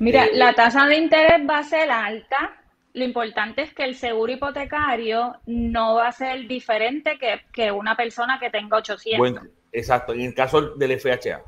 Mira, 0.00 0.24
este, 0.24 0.36
la 0.36 0.54
tasa 0.54 0.86
de 0.86 0.96
interés 0.96 1.48
va 1.48 1.58
a 1.58 1.64
ser 1.64 1.90
alta. 1.90 2.62
Lo 2.96 3.04
importante 3.04 3.60
es 3.60 3.74
que 3.74 3.84
el 3.84 3.94
seguro 3.94 4.32
hipotecario 4.32 5.36
no 5.44 5.96
va 5.96 6.08
a 6.08 6.12
ser 6.12 6.48
diferente 6.48 7.18
que, 7.52 7.70
una 7.70 7.94
persona 7.94 8.38
que 8.40 8.48
tenga 8.48 8.78
800. 8.78 9.18
Bueno, 9.18 9.42
exacto, 9.70 10.14
en 10.14 10.22
el 10.22 10.34
caso 10.34 10.70
del 10.76 10.98
FHA. 10.98 11.42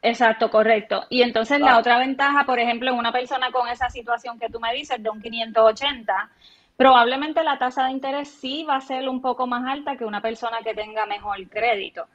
Exacto, 0.00 0.50
correcto. 0.50 1.04
Y 1.10 1.20
entonces 1.20 1.60
la 1.60 1.74
ah. 1.74 1.78
otra 1.78 1.98
ventaja, 1.98 2.46
por 2.46 2.58
ejemplo, 2.58 2.90
en 2.90 2.96
una 2.96 3.12
persona 3.12 3.52
con 3.52 3.68
esa 3.68 3.90
situación 3.90 4.38
que 4.38 4.48
tú 4.48 4.60
me 4.60 4.72
dices 4.72 5.02
de 5.02 5.10
un 5.10 5.20
580, 5.20 6.30
probablemente 6.74 7.42
la 7.42 7.58
tasa 7.58 7.84
de 7.84 7.90
interés 7.90 8.28
sí 8.28 8.64
va 8.64 8.76
a 8.76 8.80
ser 8.80 9.06
un 9.06 9.20
poco 9.20 9.46
más 9.46 9.70
alta 9.70 9.98
que 9.98 10.06
una 10.06 10.22
persona 10.22 10.60
que 10.64 10.72
tenga 10.72 11.04
mejor 11.04 11.36
crédito. 11.50 12.06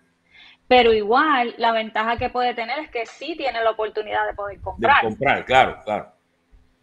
Pero 0.67 0.93
igual, 0.93 1.53
la 1.59 1.73
ventaja 1.73 2.17
que 2.17 2.31
puede 2.31 2.55
tener 2.55 2.79
es 2.79 2.89
que 2.89 3.05
sí 3.05 3.35
tiene 3.37 3.63
la 3.63 3.69
oportunidad 3.69 4.25
de 4.25 4.33
poder 4.33 4.59
comprar. 4.61 5.03
De 5.03 5.09
comprar, 5.09 5.45
claro, 5.45 5.79
claro. 5.85 6.18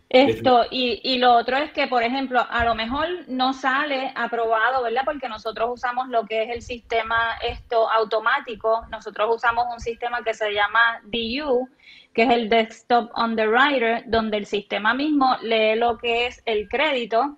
Esto, 0.09 0.65
y, 0.71 1.01
y 1.03 1.19
lo 1.19 1.35
otro 1.35 1.57
es 1.57 1.73
que, 1.73 1.89
por 1.89 2.05
ejemplo, 2.05 2.47
a 2.49 2.65
lo 2.65 2.77
mejor 2.77 3.09
no 3.27 3.53
sale 3.53 4.13
aprobado, 4.15 4.85
¿verdad? 4.85 5.03
Porque 5.05 5.29
nosotros 5.29 5.69
usamos 5.73 6.09
lo 6.09 6.25
que 6.27 6.45
es 6.45 6.51
el 6.51 6.63
sistema 6.63 7.37
esto 7.43 7.91
automático. 7.91 8.87
Nosotros 8.89 9.35
usamos 9.35 9.67
un 9.73 9.81
sistema 9.81 10.23
que 10.23 10.33
se 10.33 10.53
llama 10.53 11.01
DU, 11.05 11.69
que 12.15 12.23
es 12.23 12.31
el 12.31 12.49
Desktop 12.49 13.11
Underwriter, 13.19 14.05
donde 14.07 14.37
el 14.37 14.47
sistema 14.47 14.95
mismo 14.95 15.37
lee 15.43 15.75
lo 15.75 15.99
que 15.99 16.27
es 16.27 16.41
el 16.47 16.69
crédito, 16.69 17.37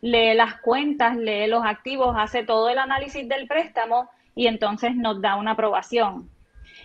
lee 0.00 0.34
las 0.34 0.60
cuentas, 0.60 1.16
lee 1.16 1.46
los 1.46 1.64
activos, 1.64 2.16
hace 2.18 2.42
todo 2.42 2.68
el 2.68 2.78
análisis 2.78 3.28
del 3.28 3.46
préstamo 3.46 4.10
y 4.34 4.48
entonces 4.48 4.96
nos 4.96 5.20
da 5.22 5.36
una 5.36 5.52
aprobación. 5.52 6.28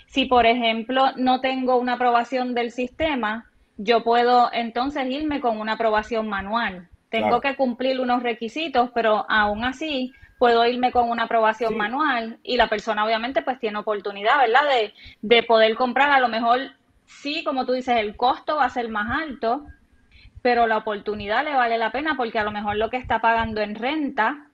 Si, 0.05 0.25
por 0.25 0.45
ejemplo, 0.45 1.11
no 1.17 1.41
tengo 1.41 1.77
una 1.77 1.93
aprobación 1.93 2.53
del 2.53 2.71
sistema, 2.71 3.49
yo 3.77 4.03
puedo 4.03 4.49
entonces 4.53 5.05
irme 5.07 5.41
con 5.41 5.59
una 5.59 5.73
aprobación 5.73 6.27
manual. 6.27 6.89
Tengo 7.09 7.41
que 7.41 7.55
cumplir 7.55 7.99
unos 7.99 8.23
requisitos, 8.23 8.89
pero 8.93 9.25
aún 9.29 9.63
así 9.63 10.11
puedo 10.39 10.65
irme 10.65 10.91
con 10.91 11.09
una 11.09 11.23
aprobación 11.23 11.77
manual 11.77 12.39
y 12.41 12.57
la 12.57 12.67
persona 12.67 13.05
obviamente 13.05 13.43
pues 13.43 13.59
tiene 13.59 13.77
oportunidad, 13.77 14.39
¿verdad? 14.39 14.67
De, 14.67 14.93
de 15.21 15.43
poder 15.43 15.75
comprar. 15.75 16.09
A 16.09 16.19
lo 16.19 16.27
mejor 16.27 16.59
sí, 17.05 17.43
como 17.43 17.65
tú 17.65 17.73
dices, 17.73 17.97
el 17.97 18.17
costo 18.17 18.55
va 18.55 18.65
a 18.65 18.69
ser 18.69 18.89
más 18.89 19.21
alto, 19.21 19.65
pero 20.41 20.65
la 20.65 20.77
oportunidad 20.77 21.43
le 21.43 21.53
vale 21.53 21.77
la 21.77 21.91
pena 21.91 22.15
porque 22.17 22.39
a 22.39 22.43
lo 22.43 22.51
mejor 22.51 22.77
lo 22.77 22.89
que 22.89 22.97
está 22.97 23.19
pagando 23.19 23.61
en 23.61 23.75
renta 23.75 24.47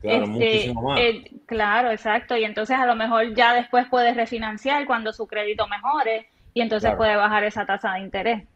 Claro, 0.00 0.24
este, 0.24 0.30
muchísimo 0.30 0.82
más. 0.82 1.00
Eh, 1.00 1.30
claro, 1.46 1.90
exacto. 1.90 2.36
Y 2.36 2.44
entonces 2.44 2.78
a 2.78 2.86
lo 2.86 2.96
mejor 2.96 3.34
ya 3.34 3.54
después 3.54 3.86
puede 3.88 4.14
refinanciar 4.14 4.86
cuando 4.86 5.12
su 5.12 5.26
crédito 5.26 5.66
mejore 5.68 6.28
y 6.54 6.62
entonces 6.62 6.94
puede 6.96 7.16
bajar 7.16 7.44
esa 7.44 7.66
tasa 7.66 7.92
de 7.92 8.00
interés. 8.00 8.48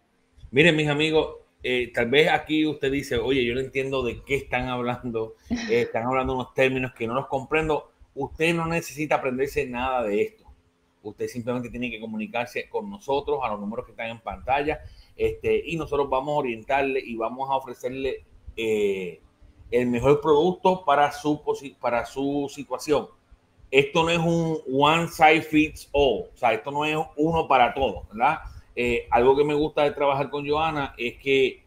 Miren, 0.54 0.76
mis 0.76 0.86
amigos, 0.86 1.38
eh, 1.64 1.90
tal 1.92 2.08
vez 2.08 2.30
aquí 2.30 2.64
usted 2.64 2.92
dice, 2.92 3.16
oye, 3.16 3.44
yo 3.44 3.54
no 3.54 3.60
entiendo 3.60 4.04
de 4.04 4.22
qué 4.22 4.36
están 4.36 4.68
hablando, 4.68 5.34
eh, 5.50 5.80
están 5.80 6.04
hablando 6.04 6.34
unos 6.34 6.54
términos 6.54 6.92
que 6.94 7.08
no 7.08 7.14
los 7.14 7.26
comprendo. 7.26 7.90
Usted 8.14 8.54
no 8.54 8.64
necesita 8.64 9.16
aprenderse 9.16 9.66
nada 9.66 10.04
de 10.04 10.22
esto. 10.22 10.44
Usted 11.02 11.26
simplemente 11.26 11.70
tiene 11.70 11.90
que 11.90 11.98
comunicarse 11.98 12.68
con 12.68 12.88
nosotros 12.88 13.40
a 13.42 13.48
los 13.48 13.58
números 13.58 13.84
que 13.84 13.90
están 13.90 14.10
en 14.10 14.20
pantalla 14.20 14.78
este, 15.16 15.60
y 15.66 15.76
nosotros 15.76 16.08
vamos 16.08 16.36
a 16.36 16.38
orientarle 16.38 17.00
y 17.04 17.16
vamos 17.16 17.50
a 17.50 17.56
ofrecerle 17.56 18.24
el 18.56 19.86
mejor 19.88 20.20
producto 20.20 20.84
para 20.84 21.10
su, 21.10 21.42
para 21.80 22.06
su 22.06 22.48
situación. 22.48 23.08
Esto 23.72 24.04
no 24.04 24.10
es 24.10 24.18
un 24.18 24.60
one 24.72 25.08
size 25.08 25.42
fits 25.42 25.88
all, 25.90 26.28
o 26.32 26.36
sea, 26.36 26.52
esto 26.52 26.70
no 26.70 26.84
es 26.84 26.96
uno 27.16 27.48
para 27.48 27.74
todos, 27.74 28.06
¿verdad? 28.08 28.38
Eh, 28.76 29.06
algo 29.10 29.36
que 29.36 29.44
me 29.44 29.54
gusta 29.54 29.82
de 29.84 29.92
trabajar 29.92 30.30
con 30.30 30.48
Joana 30.48 30.94
es 30.98 31.16
que 31.18 31.62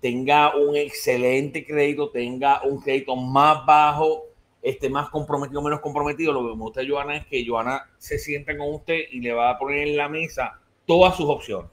tenga 0.00 0.54
un 0.54 0.76
excelente 0.76 1.64
crédito, 1.64 2.10
tenga 2.10 2.62
un 2.62 2.80
crédito 2.80 3.16
más 3.16 3.64
bajo, 3.64 4.24
esté 4.60 4.90
más 4.90 5.08
comprometido, 5.08 5.62
menos 5.62 5.80
comprometido. 5.80 6.32
Lo 6.32 6.40
que 6.40 6.56
me 6.56 6.62
gusta 6.62 6.80
de 6.80 6.88
Joana 6.88 7.16
es 7.16 7.26
que 7.26 7.46
Joana 7.46 7.90
se 7.98 8.18
sienta 8.18 8.56
con 8.56 8.74
usted 8.74 9.04
y 9.10 9.20
le 9.20 9.32
va 9.32 9.50
a 9.50 9.58
poner 9.58 9.88
en 9.88 9.96
la 9.96 10.08
mesa 10.08 10.60
todas 10.86 11.16
sus 11.16 11.26
opciones. 11.26 11.70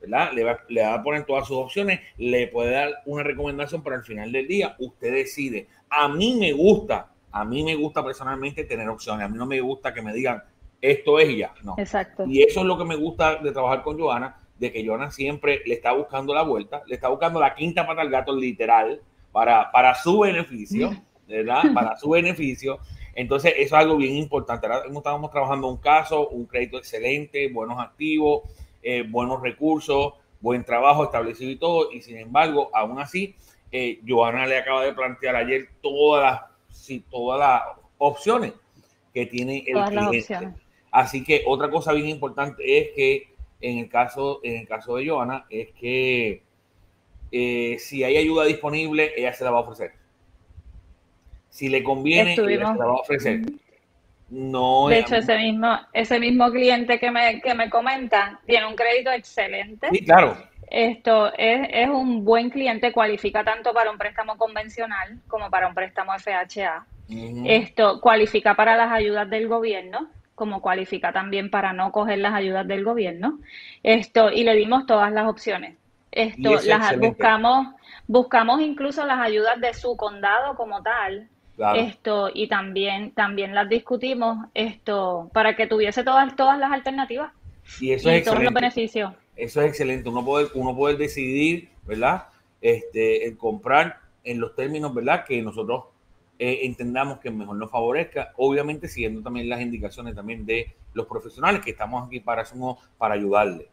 ¿verdad? 0.00 0.32
Le 0.32 0.44
va, 0.44 0.58
le 0.68 0.82
va 0.82 0.94
a 0.94 1.02
poner 1.02 1.24
todas 1.24 1.46
sus 1.46 1.58
opciones, 1.58 2.00
le 2.16 2.48
puede 2.48 2.72
dar 2.72 3.02
una 3.04 3.22
recomendación, 3.22 3.82
pero 3.82 3.96
al 3.96 4.04
final 4.04 4.32
del 4.32 4.48
día 4.48 4.74
usted 4.78 5.12
decide. 5.12 5.68
A 5.90 6.08
mí 6.08 6.36
me 6.38 6.52
gusta, 6.52 7.12
a 7.30 7.44
mí 7.44 7.62
me 7.62 7.76
gusta 7.76 8.02
personalmente 8.02 8.64
tener 8.64 8.88
opciones, 8.88 9.26
a 9.26 9.28
mí 9.28 9.36
no 9.36 9.46
me 9.46 9.60
gusta 9.60 9.92
que 9.92 10.02
me 10.02 10.12
digan 10.12 10.42
esto 10.80 11.18
es 11.18 11.36
ya, 11.36 11.52
no. 11.62 11.74
Exacto. 11.78 12.24
Y 12.26 12.42
eso 12.42 12.60
es 12.60 12.66
lo 12.66 12.78
que 12.78 12.84
me 12.84 12.96
gusta 12.96 13.36
de 13.36 13.52
trabajar 13.52 13.82
con 13.82 13.98
Joana, 13.98 14.40
de 14.58 14.72
que 14.72 14.86
Joana 14.86 15.10
siempre 15.10 15.62
le 15.66 15.74
está 15.74 15.92
buscando 15.92 16.34
la 16.34 16.42
vuelta, 16.42 16.82
le 16.86 16.94
está 16.94 17.08
buscando 17.08 17.40
la 17.40 17.54
quinta 17.54 17.86
pata 17.86 18.02
al 18.02 18.10
gato 18.10 18.34
literal 18.34 19.00
para, 19.32 19.70
para 19.70 19.94
su 19.94 20.20
beneficio, 20.20 20.90
¿verdad? 21.26 21.62
Para 21.74 21.96
su 21.96 22.10
beneficio. 22.10 22.78
Entonces, 23.14 23.52
eso 23.56 23.76
es 23.76 23.82
algo 23.82 23.96
bien 23.96 24.16
importante. 24.16 24.66
Ahora 24.66 24.82
estamos 24.86 25.30
trabajando 25.30 25.68
un 25.68 25.76
caso, 25.76 26.28
un 26.28 26.46
crédito 26.46 26.78
excelente, 26.78 27.48
buenos 27.48 27.78
activos, 27.78 28.42
eh, 28.82 29.04
buenos 29.08 29.42
recursos, 29.42 30.14
buen 30.40 30.64
trabajo 30.64 31.04
establecido 31.04 31.50
y 31.50 31.56
todo, 31.56 31.92
y 31.92 32.00
sin 32.00 32.16
embargo, 32.16 32.70
aún 32.72 32.98
así, 32.98 33.36
eh, 33.70 34.00
Joana 34.06 34.46
le 34.46 34.58
acaba 34.58 34.84
de 34.84 34.92
plantear 34.92 35.36
ayer 35.36 35.68
todas 35.82 36.40
las, 36.78 37.02
todas 37.10 37.38
las 37.38 37.62
opciones 37.98 38.54
que 39.12 39.26
tiene 39.26 39.64
el 39.66 39.84
cliente. 39.84 40.54
Así 40.90 41.22
que 41.22 41.42
otra 41.46 41.70
cosa 41.70 41.92
bien 41.92 42.08
importante 42.08 42.78
es 42.78 42.88
que 42.94 43.28
en 43.60 43.78
el 43.78 43.88
caso, 43.88 44.40
en 44.42 44.60
el 44.60 44.68
caso 44.68 44.96
de 44.96 45.08
Joana, 45.08 45.46
es 45.50 45.68
que 45.72 46.42
eh, 47.30 47.76
si 47.78 48.02
hay 48.02 48.16
ayuda 48.16 48.44
disponible, 48.44 49.12
ella 49.16 49.32
se 49.32 49.44
la 49.44 49.50
va 49.50 49.58
a 49.58 49.62
ofrecer. 49.62 49.92
Si 51.48 51.68
le 51.68 51.82
conviene, 51.82 52.34
ella 52.34 52.72
se 52.72 52.78
la 52.78 52.86
va 52.86 52.92
a 52.92 53.00
ofrecer. 53.00 53.40
No, 54.30 54.88
de 54.88 55.00
hecho, 55.00 55.16
ese 55.16 55.36
mismo, 55.36 55.76
ese 55.92 56.20
mismo 56.20 56.50
cliente 56.50 57.00
que 57.00 57.10
me, 57.10 57.40
que 57.40 57.52
me 57.54 57.68
comenta 57.68 58.40
tiene 58.46 58.66
un 58.66 58.76
crédito 58.76 59.10
excelente. 59.10 59.88
Sí, 59.90 60.04
claro. 60.04 60.36
Esto 60.68 61.32
es, 61.36 61.68
es, 61.72 61.88
un 61.88 62.24
buen 62.24 62.48
cliente, 62.48 62.92
cualifica 62.92 63.42
tanto 63.42 63.74
para 63.74 63.90
un 63.90 63.98
préstamo 63.98 64.38
convencional 64.38 65.18
como 65.26 65.50
para 65.50 65.66
un 65.66 65.74
préstamo 65.74 66.12
FHA. 66.16 66.86
Esto 67.44 68.00
cualifica 68.00 68.54
para 68.54 68.76
las 68.76 68.92
ayudas 68.92 69.28
del 69.28 69.48
gobierno, 69.48 70.08
como 70.40 70.62
cualifica 70.62 71.12
también 71.12 71.50
para 71.50 71.74
no 71.74 71.92
coger 71.92 72.18
las 72.18 72.32
ayudas 72.32 72.66
del 72.66 72.82
gobierno. 72.82 73.40
Esto, 73.82 74.32
y 74.32 74.42
le 74.42 74.54
dimos 74.54 74.86
todas 74.86 75.12
las 75.12 75.28
opciones. 75.28 75.76
Esto, 76.10 76.58
las 76.64 76.98
buscamos, 76.98 77.74
buscamos 78.06 78.62
incluso 78.62 79.04
las 79.04 79.20
ayudas 79.20 79.60
de 79.60 79.74
su 79.74 79.98
condado 79.98 80.56
como 80.56 80.82
tal. 80.82 81.28
Esto, 81.76 82.30
y 82.32 82.48
también, 82.48 83.10
también 83.10 83.54
las 83.54 83.68
discutimos 83.68 84.46
esto, 84.54 85.28
para 85.34 85.56
que 85.56 85.66
tuviese 85.66 86.04
todas, 86.04 86.34
todas 86.36 86.58
las 86.58 86.72
alternativas. 86.72 87.32
Y 87.78 87.92
eso 87.92 88.08
es 88.08 88.26
excelente. 88.26 88.54
beneficios. 88.54 89.12
Eso 89.36 89.60
es 89.60 89.68
excelente. 89.68 90.08
Uno 90.08 90.24
puede, 90.24 90.48
uno 90.54 90.74
puede 90.74 90.96
decidir, 90.96 91.68
¿verdad? 91.84 92.28
Este, 92.62 93.26
el 93.26 93.36
comprar 93.36 93.98
en 94.24 94.40
los 94.40 94.54
términos, 94.54 94.94
¿verdad? 94.94 95.26
Que 95.26 95.42
nosotros 95.42 95.84
eh, 96.42 96.64
entendamos 96.64 97.18
que 97.18 97.30
mejor 97.30 97.54
nos 97.56 97.70
favorezca, 97.70 98.32
obviamente 98.38 98.88
siguiendo 98.88 99.20
también 99.20 99.46
las 99.46 99.60
indicaciones 99.60 100.14
también 100.14 100.46
de 100.46 100.74
los 100.94 101.06
profesionales 101.06 101.60
que 101.62 101.72
estamos 101.72 102.06
aquí 102.06 102.18
para 102.18 102.44
para 102.96 103.14
ayudarle. 103.14 103.68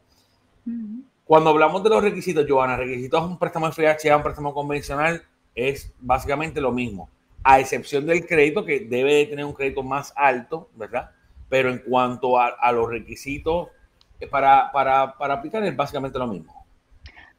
Cuando 1.23 1.51
hablamos 1.51 1.81
de 1.81 1.89
los 1.89 2.03
requisitos, 2.03 2.45
Joana, 2.45 2.75
requisitos 2.75 3.23
un 3.23 3.39
préstamo 3.39 3.71
FHA, 3.71 4.17
un 4.17 4.23
préstamo 4.23 4.53
convencional, 4.53 5.23
es 5.55 5.93
básicamente 6.01 6.59
lo 6.59 6.73
mismo, 6.73 7.09
a 7.41 7.61
excepción 7.61 8.05
del 8.05 8.27
crédito 8.27 8.65
que 8.65 8.81
debe 8.81 9.13
de 9.13 9.25
tener 9.27 9.45
un 9.45 9.53
crédito 9.53 9.81
más 9.81 10.11
alto, 10.17 10.69
¿verdad? 10.75 11.11
Pero 11.47 11.69
en 11.69 11.77
cuanto 11.77 12.37
a, 12.37 12.47
a 12.47 12.73
los 12.73 12.89
requisitos 12.89 13.69
eh, 14.19 14.27
para, 14.27 14.73
para, 14.73 15.17
para 15.17 15.35
aplicar 15.35 15.63
es 15.63 15.73
básicamente 15.73 16.19
lo 16.19 16.27
mismo. 16.27 16.56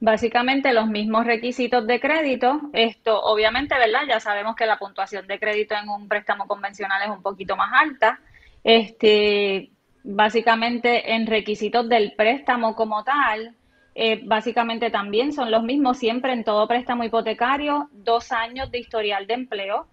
Básicamente 0.00 0.72
los 0.72 0.86
mismos 0.86 1.26
requisitos 1.26 1.86
de 1.86 1.98
crédito. 1.98 2.60
Esto, 2.72 3.20
obviamente, 3.20 3.74
¿verdad? 3.76 4.02
Ya 4.08 4.20
sabemos 4.20 4.54
que 4.54 4.66
la 4.66 4.78
puntuación 4.78 5.26
de 5.26 5.40
crédito 5.40 5.74
en 5.74 5.88
un 5.88 6.06
préstamo 6.06 6.46
convencional 6.46 7.02
es 7.02 7.10
un 7.10 7.22
poquito 7.22 7.56
más 7.56 7.72
alta. 7.72 8.20
Este, 8.62 9.70
básicamente, 10.04 11.14
en 11.14 11.26
requisitos 11.26 11.88
del 11.88 12.12
préstamo 12.12 12.76
como 12.76 13.02
tal, 13.02 13.56
eh, 13.96 14.20
básicamente 14.24 14.90
también 14.90 15.32
son 15.32 15.50
los 15.50 15.64
mismos 15.64 15.98
siempre 15.98 16.32
en 16.32 16.44
todo 16.44 16.68
préstamo 16.68 17.02
hipotecario, 17.02 17.88
dos 17.92 18.30
años 18.30 18.70
de 18.70 18.78
historial 18.78 19.26
de 19.26 19.34
empleo. 19.34 19.88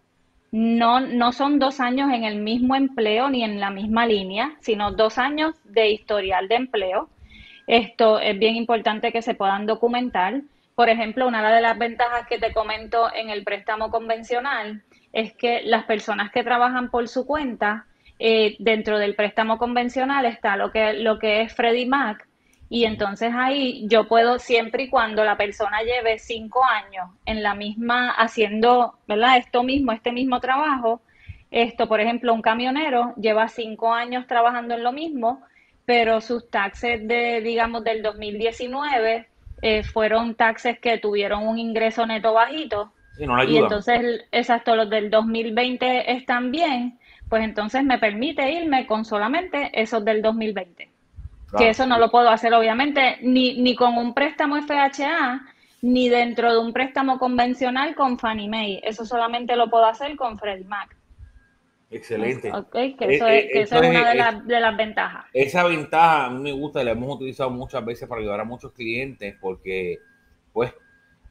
No, 0.51 1.00
no 1.00 1.31
son 1.31 1.57
dos 1.57 1.79
años 1.79 2.12
en 2.13 2.24
el 2.24 2.39
mismo 2.39 2.75
empleo 2.75 3.29
ni 3.29 3.43
en 3.43 3.59
la 3.59 3.71
misma 3.71 4.05
línea, 4.05 4.55
sino 4.59 4.91
dos 4.91 5.17
años 5.17 5.55
de 5.63 5.89
historial 5.89 6.47
de 6.47 6.55
empleo. 6.55 7.09
Esto 7.67 8.19
es 8.19 8.38
bien 8.38 8.55
importante 8.55 9.12
que 9.12 9.22
se 9.22 9.34
puedan 9.34 9.65
documentar. 9.65 10.41
Por 10.75 10.89
ejemplo, 10.89 11.27
una 11.27 11.53
de 11.53 11.62
las 11.62 11.77
ventajas 11.77 12.27
que 12.27 12.38
te 12.38 12.53
comento 12.53 13.13
en 13.13 13.29
el 13.29 13.43
préstamo 13.43 13.89
convencional 13.89 14.84
es 15.13 15.34
que 15.34 15.62
las 15.63 15.86
personas 15.86 16.31
que 16.31 16.43
trabajan 16.43 16.91
por 16.91 17.07
su 17.07 17.25
cuenta, 17.25 17.86
eh, 18.19 18.55
dentro 18.60 18.98
del 19.00 19.15
préstamo 19.15 19.57
convencional 19.57 20.25
está 20.25 20.57
lo 20.57 20.72
que, 20.72 20.93
lo 20.93 21.19
que 21.19 21.41
es 21.41 21.53
Freddie 21.53 21.88
Mac, 21.88 22.27
y 22.67 22.86
entonces 22.86 23.31
ahí 23.34 23.86
yo 23.88 24.07
puedo, 24.07 24.39
siempre 24.39 24.84
y 24.84 24.89
cuando 24.89 25.24
la 25.24 25.38
persona 25.38 25.81
lleve 25.84 26.17
cinco 26.17 26.63
años 26.65 27.10
en 27.25 27.43
la 27.43 27.53
misma, 27.53 28.12
haciendo, 28.12 28.98
¿verdad? 29.07 29.38
Esto 29.38 29.63
mismo, 29.63 29.91
este 29.91 30.12
mismo 30.12 30.39
trabajo, 30.39 31.01
esto, 31.51 31.88
por 31.88 32.01
ejemplo, 32.01 32.34
un 32.34 32.41
camionero 32.41 33.13
lleva 33.17 33.48
cinco 33.48 33.93
años 33.93 34.25
trabajando 34.27 34.74
en 34.74 34.84
lo 34.84 34.91
mismo, 34.91 35.41
pero 35.86 36.22
sus 36.22 36.50
taxes 36.50 37.08
de, 37.08 37.42
digamos, 37.42 37.83
del 37.83 38.01
2019 38.01 39.27
eh, 39.62 39.83
fueron 39.83 40.36
taxes 40.36 40.79
que 40.79 40.98
tuvieron 40.98 41.48
un 41.48 41.57
ingreso 41.57 42.05
neto 42.05 42.33
bajito. 42.33 42.92
y 43.18 43.57
entonces, 43.57 44.25
exacto, 44.31 44.75
los 44.75 44.90
del 44.90 45.09
2020 45.09 46.12
están 46.12 46.51
bien, 46.51 47.00
pues 47.29 47.44
entonces 47.44 47.83
me 47.83 47.98
permite 47.98 48.51
irme 48.51 48.86
con 48.88 49.05
solamente 49.05 49.72
esos 49.74 50.03
del 50.03 50.22
2020. 50.22 50.90
Que 51.57 51.70
eso 51.70 51.86
no 51.86 51.98
lo 52.00 52.12
puedo 52.12 52.29
hacer, 52.29 52.53
obviamente, 52.53 53.18
ni, 53.22 53.62
ni 53.62 53.75
con 53.75 53.98
un 53.98 54.14
préstamo 54.14 54.57
FHA, 54.62 55.42
ni 55.81 56.09
dentro 56.09 56.51
de 56.51 56.57
un 56.57 56.74
préstamo 56.74 57.18
convencional 57.18 57.96
con 57.96 58.20
Fannie 58.20 58.50
Mae. 58.50 58.81
Eso 58.83 59.05
solamente 59.05 59.55
lo 59.55 59.70
puedo 59.70 59.86
hacer 59.86 60.18
con 60.18 60.38
Freddie 60.38 60.66
Mac. 60.66 60.98
Excelente. 61.96 62.51
que 62.72 63.16
eso, 63.16 63.27
eh, 63.27 63.62
es, 63.62 63.72
una 63.72 64.42
de, 64.44 64.60
las 64.60 64.77
ventajas. 64.77 65.25
Esa 65.31 65.64
ventaja 65.64 66.25
a 66.25 66.29
mí 66.29 66.42
me 66.42 66.51
gusta, 66.51 66.84
la 66.84 66.92
hemos 66.92 67.16
utilizado 67.16 67.50
muchas 67.50 67.86
veces 67.86 68.08
para 68.08 68.20
ayudar 68.20 68.42
a 68.42 68.44
muchos 68.44 68.74
clientes 68.74 69.36
porque, 69.40 70.00
pues, 70.51 70.74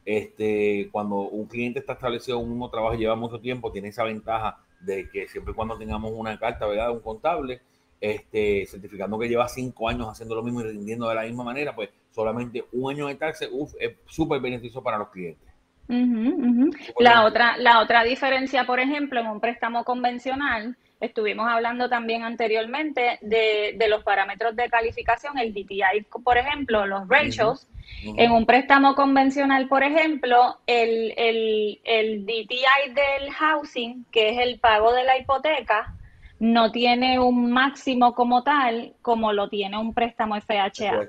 este, 0.05 0.89
cuando 0.91 1.17
un 1.17 1.47
cliente 1.47 1.79
está 1.79 1.93
establecido 1.93 2.37
en 2.37 2.45
un 2.45 2.49
mismo 2.51 2.69
trabajo 2.69 2.95
y 2.95 2.99
lleva 2.99 3.15
mucho 3.15 3.39
tiempo, 3.39 3.71
tiene 3.71 3.89
esa 3.89 4.03
ventaja 4.03 4.57
de 4.79 5.07
que 5.09 5.27
siempre 5.27 5.51
y 5.51 5.55
cuando 5.55 5.77
tengamos 5.77 6.11
una 6.15 6.37
carta, 6.39 6.65
¿verdad? 6.65 6.87
De 6.87 6.93
un 6.93 6.99
contable, 7.01 7.61
este, 8.01 8.65
certificando 8.65 9.19
que 9.19 9.29
lleva 9.29 9.47
cinco 9.47 9.87
años 9.87 10.07
haciendo 10.07 10.35
lo 10.35 10.41
mismo 10.41 10.61
y 10.61 10.63
rindiendo 10.63 11.07
de 11.07 11.15
la 11.15 11.23
misma 11.23 11.43
manera, 11.43 11.75
pues 11.75 11.89
solamente 12.09 12.65
un 12.71 12.91
año 12.91 13.07
de 13.07 13.15
taxes, 13.15 13.49
es 13.79 13.93
súper 14.07 14.41
beneficioso 14.41 14.81
para 14.81 14.97
los 14.97 15.09
clientes. 15.09 15.54
La, 16.99 17.25
otra, 17.25 17.57
la 17.57 17.79
otra 17.79 18.03
diferencia, 18.03 18.65
por 18.65 18.79
ejemplo, 18.79 19.19
en 19.19 19.27
un 19.27 19.39
préstamo 19.39 19.83
convencional, 19.83 20.75
estuvimos 20.99 21.47
hablando 21.47 21.89
también 21.89 22.23
anteriormente 22.23 23.19
de, 23.21 23.77
los 23.87 24.03
parámetros 24.03 24.55
de 24.55 24.69
calificación, 24.69 25.37
el 25.37 25.53
DTI, 25.53 26.05
por 26.23 26.37
ejemplo, 26.37 26.85
los 26.85 27.07
ratios. 27.07 27.67
En 28.17 28.31
un 28.31 28.45
préstamo 28.45 28.95
convencional, 28.95 29.67
por 29.67 29.83
ejemplo, 29.83 30.57
el, 30.65 31.13
el, 31.17 31.79
el 31.83 32.25
DTI 32.25 32.93
del 32.93 33.31
housing, 33.31 34.05
que 34.11 34.29
es 34.29 34.39
el 34.39 34.59
pago 34.59 34.91
de 34.93 35.03
la 35.03 35.17
hipoteca, 35.17 35.93
no 36.39 36.71
tiene 36.71 37.19
un 37.19 37.51
máximo 37.51 38.13
como 38.13 38.43
tal 38.43 38.93
como 39.01 39.31
lo 39.33 39.49
tiene 39.49 39.77
un 39.77 39.93
préstamo 39.93 40.35
FHA. 40.35 41.07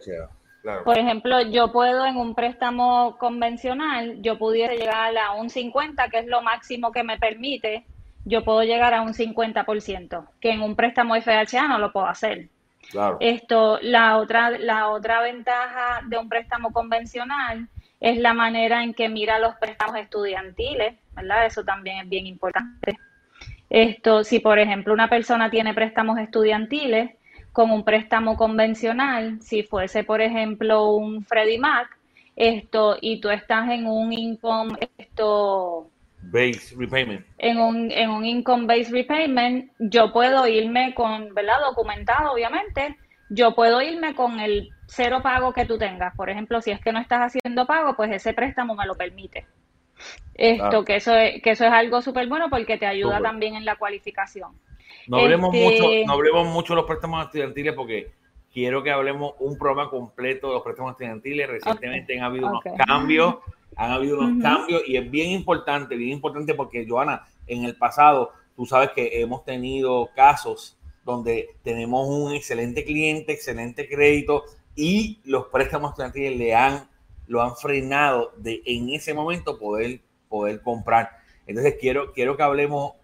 Por 0.85 0.99
ejemplo, 0.99 1.43
yo 1.43 1.73
puedo 1.73 2.07
en 2.07 2.17
un 2.17 2.35
préstamo 2.35 3.17
convencional, 3.19 4.21
yo 4.23 4.39
pudiese 4.39 4.77
llegar 4.77 5.17
a 5.17 5.33
un 5.33 5.51
50, 5.51 6.09
que 6.09 6.19
es 6.21 6.27
lo 6.27 6.43
máximo 6.43 6.93
que 6.93 7.05
me 7.05 7.19
permite, 7.19 7.85
yo 8.25 8.45
puedo 8.45 8.63
llegar 8.63 8.93
a 8.95 9.03
un 9.03 9.15
50%, 9.15 10.27
que 10.41 10.51
en 10.51 10.63
un 10.63 10.75
préstamo 10.75 11.15
FHA 11.15 11.69
no 11.69 11.79
lo 11.79 11.93
puedo 11.93 12.07
hacer. 12.07 12.49
Esto, 13.21 13.79
la 13.83 14.19
otra, 14.19 14.51
la 14.51 14.89
otra 14.89 15.21
ventaja 15.21 16.03
de 16.07 16.19
un 16.19 16.29
préstamo 16.29 16.73
convencional 16.73 17.69
es 18.01 18.19
la 18.19 18.35
manera 18.35 18.83
en 18.83 18.95
que 18.95 19.09
mira 19.09 19.39
los 19.39 19.55
préstamos 19.57 19.97
estudiantiles, 19.97 20.95
¿verdad? 21.15 21.47
Eso 21.47 21.65
también 21.65 21.99
es 21.99 22.09
bien 22.09 22.27
importante. 22.27 22.99
Esto, 23.69 24.23
si 24.23 24.39
por 24.39 24.59
ejemplo 24.59 24.93
una 24.93 25.09
persona 25.09 25.51
tiene 25.51 25.75
préstamos 25.75 26.19
estudiantiles, 26.19 27.11
con 27.57 27.71
un 27.71 27.85
préstamo 27.85 28.37
convencional, 28.37 29.41
si 29.41 29.63
fuese, 29.63 30.05
por 30.05 30.21
ejemplo, 30.21 30.91
un 30.91 31.25
Freddie 31.25 31.59
Mac, 31.59 31.89
esto, 32.37 32.99
y 33.01 33.19
tú 33.19 33.31
estás 33.31 33.71
en 33.71 33.87
un 33.87 34.13
income, 34.13 34.75
esto... 34.99 35.89
Base 36.21 36.75
repayment. 36.77 37.25
En 37.39 37.59
un, 37.59 37.91
en 37.91 38.11
un 38.11 38.27
income 38.27 38.67
based 38.67 38.93
repayment, 38.93 39.73
yo 39.79 40.13
puedo 40.13 40.47
irme 40.47 40.93
con, 40.93 41.33
¿verdad? 41.33 41.55
Documentado, 41.67 42.35
obviamente. 42.35 42.95
Yo 43.31 43.55
puedo 43.55 43.81
irme 43.81 44.15
con 44.15 44.39
el 44.39 44.69
cero 44.87 45.23
pago 45.23 45.55
que 45.55 45.65
tú 45.65 45.79
tengas. 45.79 46.15
Por 46.15 46.29
ejemplo, 46.29 46.61
si 46.61 46.73
es 46.73 46.81
que 46.83 46.93
no 46.93 47.01
estás 47.01 47.35
haciendo 47.35 47.67
pago, 47.67 47.97
pues 47.97 48.13
ese 48.13 48.35
préstamo 48.35 48.75
me 48.75 48.85
lo 48.85 48.97
permite. 48.97 49.47
Esto, 50.35 50.85
que, 50.85 50.97
eso 50.97 51.15
es, 51.15 51.41
que 51.43 51.53
eso 51.53 51.65
es 51.65 51.73
algo 51.73 52.03
súper 52.03 52.29
bueno 52.29 52.51
porque 52.51 52.77
te 52.77 52.85
ayuda 52.85 53.19
también 53.23 53.55
en 53.55 53.65
la 53.65 53.77
cualificación. 53.77 54.53
No 55.09 55.19
hablemos, 55.19 55.53
mucho, 55.53 55.85
este 55.91 56.07
no 56.07 56.13
hablemos 56.13 56.47
mucho 56.49 56.73
de 56.73 56.77
los 56.77 56.87
préstamos 56.87 57.25
estudiantiles 57.25 57.75
porque 57.75 58.13
quiero 58.53 58.83
que 58.83 58.91
hablemos 58.91 59.35
un 59.39 59.57
programa 59.57 59.91
completo 59.91 60.49
de 60.49 60.55
los 60.55 60.63
préstamos 60.63 60.93
estudiantiles. 60.93 61.49
Recientemente 61.49 62.19
han 62.19 62.25
habido 62.25 62.49
unos 62.49 62.63
cambios, 62.87 63.37
han 63.77 63.91
habido 63.93 64.19
unos 64.19 64.43
cambios 64.43 64.83
y 64.87 64.97
es 64.97 65.11
bien 65.11 65.31
importante, 65.31 65.97
bien 65.97 66.11
importante 66.11 66.55
porque, 66.55 66.87
Joana, 66.89 67.27
en 67.47 67.65
el 67.65 67.77
pasado, 67.77 68.33
tú 68.57 68.67
sabes 68.67 68.91
que 68.91 69.21
hemos 69.21 69.45
tenido 69.45 70.11
casos 70.17 70.77
donde 71.05 71.51
tenemos 71.63 72.09
un 72.09 72.33
excelente 72.33 72.85
cliente, 72.85 73.33
excelente 73.33 73.89
crédito 73.89 74.45
y 74.75 75.21
los 75.25 75.47
préstamos 75.47 75.91
estudiantiles 75.91 76.37
le 76.37 76.55
han, 76.55 76.89
lo 77.29 77.43
han 77.43 77.55
frenado 77.57 78.33
de 78.37 78.61
en 78.67 78.91
ese 78.91 79.15
momento 79.15 79.59
poder, 79.59 80.01
poder 80.29 80.61
comprar. 80.63 81.11
Entonces 81.47 81.77
quiero, 81.81 82.13
quiero 82.13 82.37
que 82.37 82.43
hablemos 82.43 82.95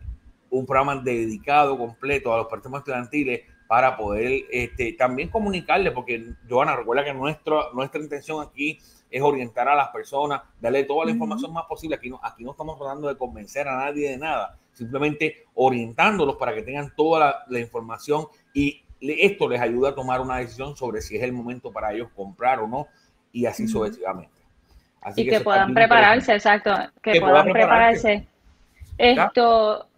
un 0.52 0.66
programa 0.66 0.96
dedicado 0.96 1.76
completo 1.78 2.32
a 2.32 2.36
los 2.36 2.46
préstamos 2.46 2.80
estudiantiles 2.80 3.40
para 3.66 3.96
poder 3.96 4.44
este, 4.50 4.92
también 4.92 5.30
comunicarle, 5.30 5.90
porque 5.92 6.34
Joana, 6.48 6.76
recuerda 6.76 7.04
que 7.04 7.14
nuestro, 7.14 7.72
nuestra 7.72 8.02
intención 8.02 8.46
aquí 8.46 8.78
es 9.10 9.22
orientar 9.22 9.66
a 9.66 9.74
las 9.74 9.88
personas, 9.88 10.42
darle 10.60 10.84
toda 10.84 11.06
la 11.06 11.10
información 11.10 11.54
más 11.54 11.64
posible. 11.64 11.96
Aquí 11.96 12.10
no, 12.10 12.20
aquí 12.22 12.44
no 12.44 12.50
estamos 12.50 12.78
tratando 12.78 13.08
de 13.08 13.16
convencer 13.16 13.66
a 13.66 13.76
nadie 13.76 14.10
de 14.10 14.18
nada, 14.18 14.58
simplemente 14.72 15.46
orientándolos 15.54 16.36
para 16.36 16.54
que 16.54 16.62
tengan 16.62 16.94
toda 16.94 17.44
la, 17.48 17.58
información 17.58 18.26
y 18.52 18.82
esto 19.00 19.48
les 19.48 19.60
ayuda 19.60 19.90
a 19.90 19.94
tomar 19.94 20.20
una 20.20 20.36
decisión 20.36 20.76
sobre 20.76 21.00
si 21.00 21.16
es 21.16 21.22
el 21.22 21.32
momento 21.32 21.72
para 21.72 21.94
ellos 21.94 22.08
comprar 22.14 22.60
o 22.60 22.68
no 22.68 22.88
y 23.32 23.46
así 23.46 23.66
sucesivamente. 23.66 24.38
y 25.16 25.26
que, 25.26 25.40
puedan 25.40 25.72
prepararse, 25.72 26.34
exacto, 26.34 26.74
que, 27.02 27.20
puedan 27.20 27.50
prepararse. 27.50 28.28
Esto, 28.98 29.88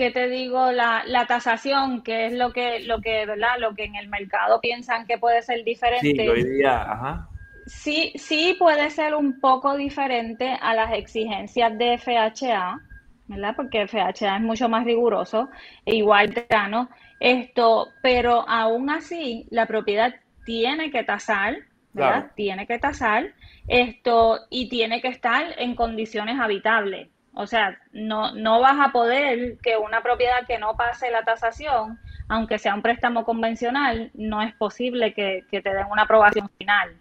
¿qué 0.00 0.10
te 0.10 0.30
digo? 0.30 0.72
La, 0.72 1.02
la, 1.06 1.26
tasación, 1.26 2.02
que 2.02 2.24
es 2.24 2.32
lo 2.32 2.54
que, 2.54 2.80
lo 2.80 3.02
que, 3.02 3.26
¿verdad? 3.26 3.58
Lo 3.58 3.74
que 3.74 3.84
en 3.84 3.96
el 3.96 4.08
mercado 4.08 4.58
piensan 4.58 5.06
que 5.06 5.18
puede 5.18 5.42
ser 5.42 5.62
diferente. 5.62 6.22
Sí, 6.22 6.26
hoy 6.26 6.42
día, 6.42 6.90
ajá. 6.90 7.28
Sí, 7.66 8.10
sí 8.16 8.56
puede 8.58 8.88
ser 8.88 9.14
un 9.14 9.40
poco 9.40 9.76
diferente 9.76 10.56
a 10.58 10.72
las 10.72 10.94
exigencias 10.94 11.76
de 11.76 11.98
FHA, 11.98 12.80
¿verdad? 13.26 13.54
Porque 13.54 13.86
FHA 13.86 14.36
es 14.36 14.40
mucho 14.40 14.70
más 14.70 14.86
riguroso, 14.86 15.50
e 15.84 15.96
igual 15.96 16.32
¿no? 16.70 16.88
esto, 17.20 17.92
pero 18.00 18.48
aún 18.48 18.88
así 18.88 19.46
la 19.50 19.66
propiedad 19.66 20.14
tiene 20.46 20.90
que 20.90 21.04
tasar, 21.04 21.58
¿verdad? 21.92 22.32
Tiene 22.34 22.66
que 22.66 22.78
tasar 22.78 23.34
esto 23.68 24.38
y 24.48 24.70
tiene 24.70 25.02
que 25.02 25.08
estar 25.08 25.44
en 25.58 25.74
condiciones 25.74 26.40
habitables. 26.40 27.10
O 27.34 27.46
sea, 27.46 27.78
no, 27.92 28.34
no 28.34 28.60
vas 28.60 28.76
a 28.80 28.92
poder 28.92 29.58
que 29.62 29.76
una 29.76 30.02
propiedad 30.02 30.46
que 30.46 30.58
no 30.58 30.76
pase 30.76 31.10
la 31.10 31.24
tasación, 31.24 31.98
aunque 32.28 32.58
sea 32.58 32.74
un 32.74 32.82
préstamo 32.82 33.24
convencional, 33.24 34.10
no 34.14 34.42
es 34.42 34.54
posible 34.54 35.14
que, 35.14 35.44
te 35.50 35.60
den 35.62 35.86
una 35.90 36.02
aprobación 36.02 36.48
final. 36.58 36.96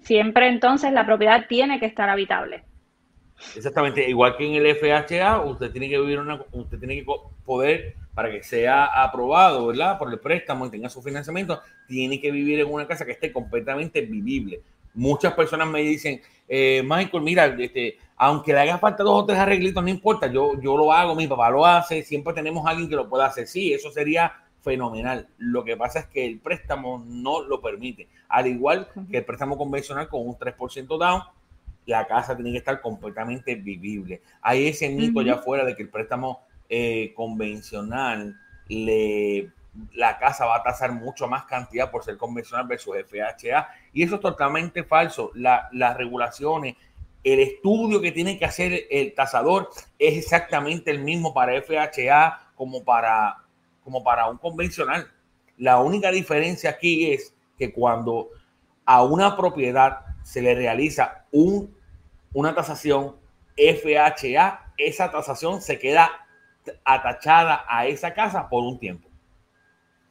Siempre 0.00 0.48
entonces 0.48 0.92
la 0.92 1.06
propiedad 1.06 1.46
tiene 1.48 1.80
que 1.80 1.86
estar 1.86 2.08
habitable. 2.08 2.64
Exactamente, 3.56 4.08
igual 4.08 4.36
que 4.36 4.46
en 4.46 4.54
el 4.54 4.76
FHA, 4.76 5.40
usted 5.40 5.70
tiene 5.70 5.88
que 5.88 5.98
vivir 5.98 6.18
una, 6.18 6.40
usted 6.52 6.78
tiene 6.78 6.96
que 6.96 7.06
poder, 7.44 7.94
para 8.14 8.30
que 8.30 8.42
sea 8.42 8.84
aprobado, 9.02 9.66
¿verdad? 9.66 9.98
Por 9.98 10.12
el 10.12 10.20
préstamo 10.20 10.66
y 10.66 10.70
tenga 10.70 10.88
su 10.88 11.02
financiamiento, 11.02 11.60
tiene 11.88 12.20
que 12.20 12.30
vivir 12.30 12.60
en 12.60 12.72
una 12.72 12.86
casa 12.86 13.04
que 13.04 13.12
esté 13.12 13.32
completamente 13.32 14.02
vivible. 14.02 14.60
Muchas 14.94 15.34
personas 15.34 15.68
me 15.68 15.80
dicen, 15.80 16.20
eh, 16.48 16.82
Michael, 16.84 17.22
mira, 17.22 17.46
este, 17.46 17.98
aunque 18.16 18.52
le 18.52 18.60
haga 18.60 18.78
falta 18.78 19.02
dos 19.02 19.22
o 19.22 19.26
tres 19.26 19.38
arreglitos, 19.38 19.82
no 19.82 19.90
importa, 19.90 20.26
yo, 20.28 20.60
yo 20.60 20.76
lo 20.76 20.92
hago, 20.92 21.14
mi 21.14 21.26
papá 21.26 21.50
lo 21.50 21.66
hace, 21.66 22.02
siempre 22.02 22.32
tenemos 22.32 22.66
a 22.66 22.70
alguien 22.70 22.88
que 22.88 22.96
lo 22.96 23.08
pueda 23.08 23.26
hacer. 23.26 23.46
Sí, 23.46 23.72
eso 23.72 23.90
sería 23.90 24.32
fenomenal. 24.62 25.28
Lo 25.38 25.62
que 25.64 25.76
pasa 25.76 26.00
es 26.00 26.06
que 26.06 26.24
el 26.24 26.38
préstamo 26.38 27.04
no 27.06 27.42
lo 27.42 27.60
permite. 27.60 28.08
Al 28.28 28.46
igual 28.46 28.88
que 29.10 29.18
el 29.18 29.24
préstamo 29.24 29.58
convencional 29.58 30.08
con 30.08 30.26
un 30.26 30.34
3% 30.36 30.98
down, 30.98 31.22
la 31.86 32.06
casa 32.06 32.34
tiene 32.34 32.52
que 32.52 32.58
estar 32.58 32.80
completamente 32.80 33.54
vivible. 33.56 34.22
Hay 34.40 34.66
ese 34.66 34.88
mito 34.88 35.20
ya 35.22 35.38
fuera 35.38 35.64
de 35.64 35.76
que 35.76 35.82
el 35.82 35.90
préstamo 35.90 36.40
eh, 36.68 37.12
convencional 37.14 38.36
le 38.68 39.50
la 39.92 40.18
casa 40.18 40.46
va 40.46 40.56
a 40.56 40.62
tasar 40.62 40.92
mucho 40.92 41.26
más 41.26 41.44
cantidad 41.46 41.90
por 41.90 42.04
ser 42.04 42.16
convencional 42.16 42.66
versus 42.66 42.96
FHA. 42.96 43.68
Y 43.92 44.02
eso 44.02 44.16
es 44.16 44.20
totalmente 44.20 44.84
falso. 44.84 45.30
las 45.34 45.96
regulaciones, 45.96 46.76
el 47.22 47.40
estudio 47.40 48.00
que 48.00 48.12
tiene 48.12 48.38
que 48.38 48.44
hacer 48.44 48.86
el 48.90 49.14
tasador 49.14 49.70
es 49.98 50.18
exactamente 50.18 50.90
el 50.90 51.00
mismo 51.00 51.32
para 51.32 51.60
FHA 51.60 52.52
como 52.54 52.84
para, 52.84 53.38
como 53.82 54.04
para 54.04 54.28
un 54.28 54.38
convencional. 54.38 55.10
La 55.56 55.80
única 55.80 56.10
diferencia 56.10 56.70
aquí 56.70 57.12
es 57.12 57.34
que 57.58 57.72
cuando 57.72 58.28
a 58.84 59.02
una 59.02 59.36
propiedad 59.36 60.00
se 60.22 60.42
le 60.42 60.54
realiza 60.54 61.24
un, 61.32 61.74
una 62.32 62.54
tasación 62.54 63.16
FHA, 63.56 64.72
esa 64.76 65.10
tasación 65.10 65.62
se 65.62 65.78
queda 65.78 66.10
atachada 66.84 67.64
a 67.68 67.86
esa 67.86 68.14
casa 68.14 68.48
por 68.48 68.64
un 68.64 68.78
tiempo. 68.78 69.08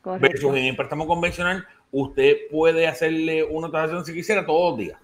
Versus 0.03 0.55
en 0.55 0.65
el 0.65 0.75
préstamo 0.75 1.07
convencional, 1.07 1.65
usted 1.91 2.35
puede 2.51 2.87
hacerle 2.87 3.43
una 3.43 3.71
tasación 3.71 4.05
si 4.05 4.13
quisiera 4.13 4.45
todos 4.45 4.71
los 4.71 4.79
días. 4.79 4.99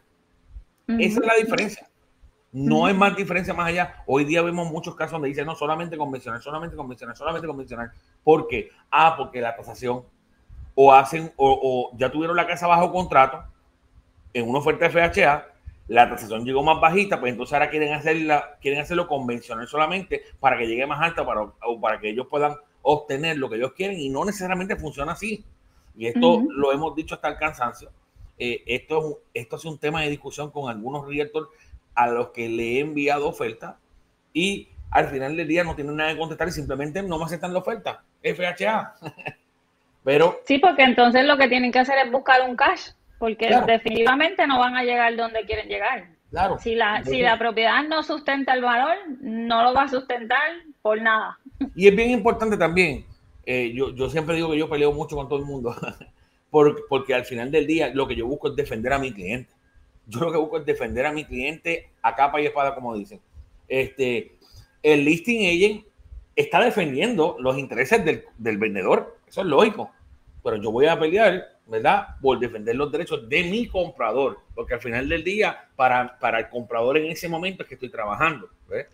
Esa 0.87 1.19
es 1.19 1.25
la 1.25 1.35
diferencia. 1.35 1.87
No 2.51 2.85
hay 2.85 2.95
más 2.95 3.15
diferencia 3.15 3.53
más 3.53 3.67
allá. 3.67 4.03
Hoy 4.07 4.25
día 4.25 4.41
vemos 4.41 4.71
muchos 4.71 4.95
casos 4.95 5.13
donde 5.13 5.27
dicen 5.27 5.45
no 5.45 5.55
solamente 5.55 5.97
convencional, 5.97 6.41
solamente 6.41 6.75
convencional, 6.75 7.15
solamente 7.15 7.47
convencional. 7.47 7.91
¿Por 8.23 8.47
qué? 8.47 8.71
Ah, 8.89 9.13
porque 9.15 9.39
la 9.39 9.55
tasación 9.55 10.03
o 10.73 10.93
hacen 10.93 11.31
o, 11.35 11.91
ya 11.95 12.11
tuvieron 12.11 12.35
la 12.35 12.47
casa 12.47 12.65
bajo 12.65 12.91
contrato 12.91 13.43
en 14.33 14.49
una 14.49 14.59
oferta 14.59 14.87
de 14.87 14.91
FHA, 14.91 15.45
la 15.87 16.09
tasación 16.09 16.45
llegó 16.45 16.63
más 16.63 16.79
bajita, 16.79 17.19
pues 17.19 17.31
entonces 17.31 17.53
ahora 17.53 17.69
quieren 17.69 17.93
hacerla, 17.93 18.57
quieren 18.61 18.79
hacerlo 18.79 19.07
convencional 19.07 19.67
solamente 19.67 20.23
para 20.39 20.57
que 20.57 20.67
llegue 20.67 20.85
más 20.85 21.01
alta 21.01 21.25
para, 21.25 21.41
o 21.41 21.81
para 21.81 21.99
que 21.99 22.09
ellos 22.09 22.27
puedan 22.29 22.55
obtener 22.91 23.37
lo 23.37 23.49
que 23.49 23.57
ellos 23.57 23.73
quieren 23.73 23.99
y 23.99 24.09
no 24.09 24.25
necesariamente 24.25 24.75
funciona 24.75 25.11
así. 25.11 25.45
Y 25.95 26.07
esto 26.07 26.43
lo 26.49 26.71
hemos 26.71 26.95
dicho 26.95 27.15
hasta 27.15 27.27
el 27.27 27.37
cansancio. 27.37 27.91
Eh, 28.37 28.63
esto, 28.65 29.21
esto 29.33 29.57
es 29.57 29.65
un 29.65 29.77
tema 29.77 30.01
de 30.01 30.09
discusión 30.09 30.49
con 30.49 30.69
algunos 30.69 31.07
realtors 31.07 31.49
a 31.93 32.07
los 32.07 32.29
que 32.29 32.47
le 32.47 32.77
he 32.77 32.79
enviado 32.79 33.27
oferta 33.27 33.77
y 34.33 34.69
al 34.91 35.07
final 35.07 35.35
del 35.35 35.47
día 35.47 35.63
no 35.63 35.75
tienen 35.75 35.97
nada 35.97 36.13
que 36.13 36.17
contestar 36.17 36.47
y 36.47 36.51
simplemente 36.51 37.03
no 37.03 37.19
me 37.19 37.25
aceptan 37.25 37.53
la 37.53 37.59
oferta. 37.59 38.03
FHA. 38.23 38.95
Pero. 40.03 40.39
Sí, 40.45 40.57
porque 40.57 40.83
entonces 40.83 41.25
lo 41.25 41.37
que 41.37 41.47
tienen 41.47 41.71
que 41.71 41.79
hacer 41.79 41.97
es 42.03 42.11
buscar 42.11 42.41
un 42.47 42.55
cash, 42.55 42.91
porque 43.19 43.49
definitivamente 43.67 44.47
no 44.47 44.57
van 44.57 44.77
a 44.77 44.83
llegar 44.83 45.15
donde 45.15 45.45
quieren 45.45 45.67
llegar. 45.67 46.07
Claro. 46.31 46.57
Si 46.59 46.75
la, 46.75 47.03
si 47.03 47.21
la 47.21 47.37
propiedad 47.37 47.83
no 47.83 48.03
sustenta 48.03 48.53
el 48.53 48.61
valor, 48.61 48.95
no 49.19 49.63
lo 49.63 49.73
va 49.73 49.83
a 49.83 49.87
sustentar 49.87 50.39
por 50.81 51.01
nada. 51.01 51.37
Y 51.75 51.87
es 51.87 51.95
bien 51.95 52.11
importante 52.11 52.57
también, 52.57 53.05
eh, 53.45 53.71
yo, 53.73 53.93
yo 53.95 54.09
siempre 54.09 54.35
digo 54.35 54.51
que 54.51 54.57
yo 54.57 54.69
peleo 54.69 54.91
mucho 54.91 55.15
con 55.15 55.27
todo 55.27 55.39
el 55.39 55.45
mundo, 55.45 55.75
porque, 56.49 56.81
porque 56.87 57.13
al 57.13 57.25
final 57.25 57.51
del 57.51 57.67
día 57.67 57.91
lo 57.93 58.07
que 58.07 58.15
yo 58.15 58.27
busco 58.27 58.49
es 58.49 58.55
defender 58.55 58.93
a 58.93 58.99
mi 58.99 59.11
cliente. 59.11 59.51
Yo 60.07 60.21
lo 60.21 60.31
que 60.31 60.37
busco 60.37 60.57
es 60.57 60.65
defender 60.65 61.05
a 61.05 61.11
mi 61.11 61.25
cliente 61.25 61.89
a 62.01 62.15
capa 62.15 62.41
y 62.41 62.45
espada, 62.45 62.73
como 62.73 62.95
dicen. 62.95 63.19
Este, 63.67 64.31
el 64.81 65.05
listing 65.05 65.45
agent 65.47 65.85
está 66.35 66.63
defendiendo 66.63 67.35
los 67.39 67.57
intereses 67.57 68.03
del, 68.03 68.23
del 68.37 68.57
vendedor, 68.57 69.17
eso 69.27 69.41
es 69.41 69.47
lógico, 69.47 69.91
pero 70.43 70.55
yo 70.55 70.71
voy 70.71 70.87
a 70.87 70.99
pelear, 70.99 71.59
¿verdad? 71.67 72.15
Por 72.21 72.39
defender 72.39 72.75
los 72.75 72.91
derechos 72.91 73.27
de 73.27 73.43
mi 73.43 73.67
comprador, 73.67 74.39
porque 74.55 74.73
al 74.73 74.79
final 74.79 75.07
del 75.07 75.23
día, 75.23 75.69
para, 75.75 76.17
para 76.17 76.39
el 76.39 76.49
comprador 76.49 76.97
en 76.97 77.11
ese 77.11 77.27
momento 77.27 77.63
es 77.63 77.69
que 77.69 77.75
estoy 77.75 77.89
trabajando. 77.89 78.49
¿ves? 78.67 78.87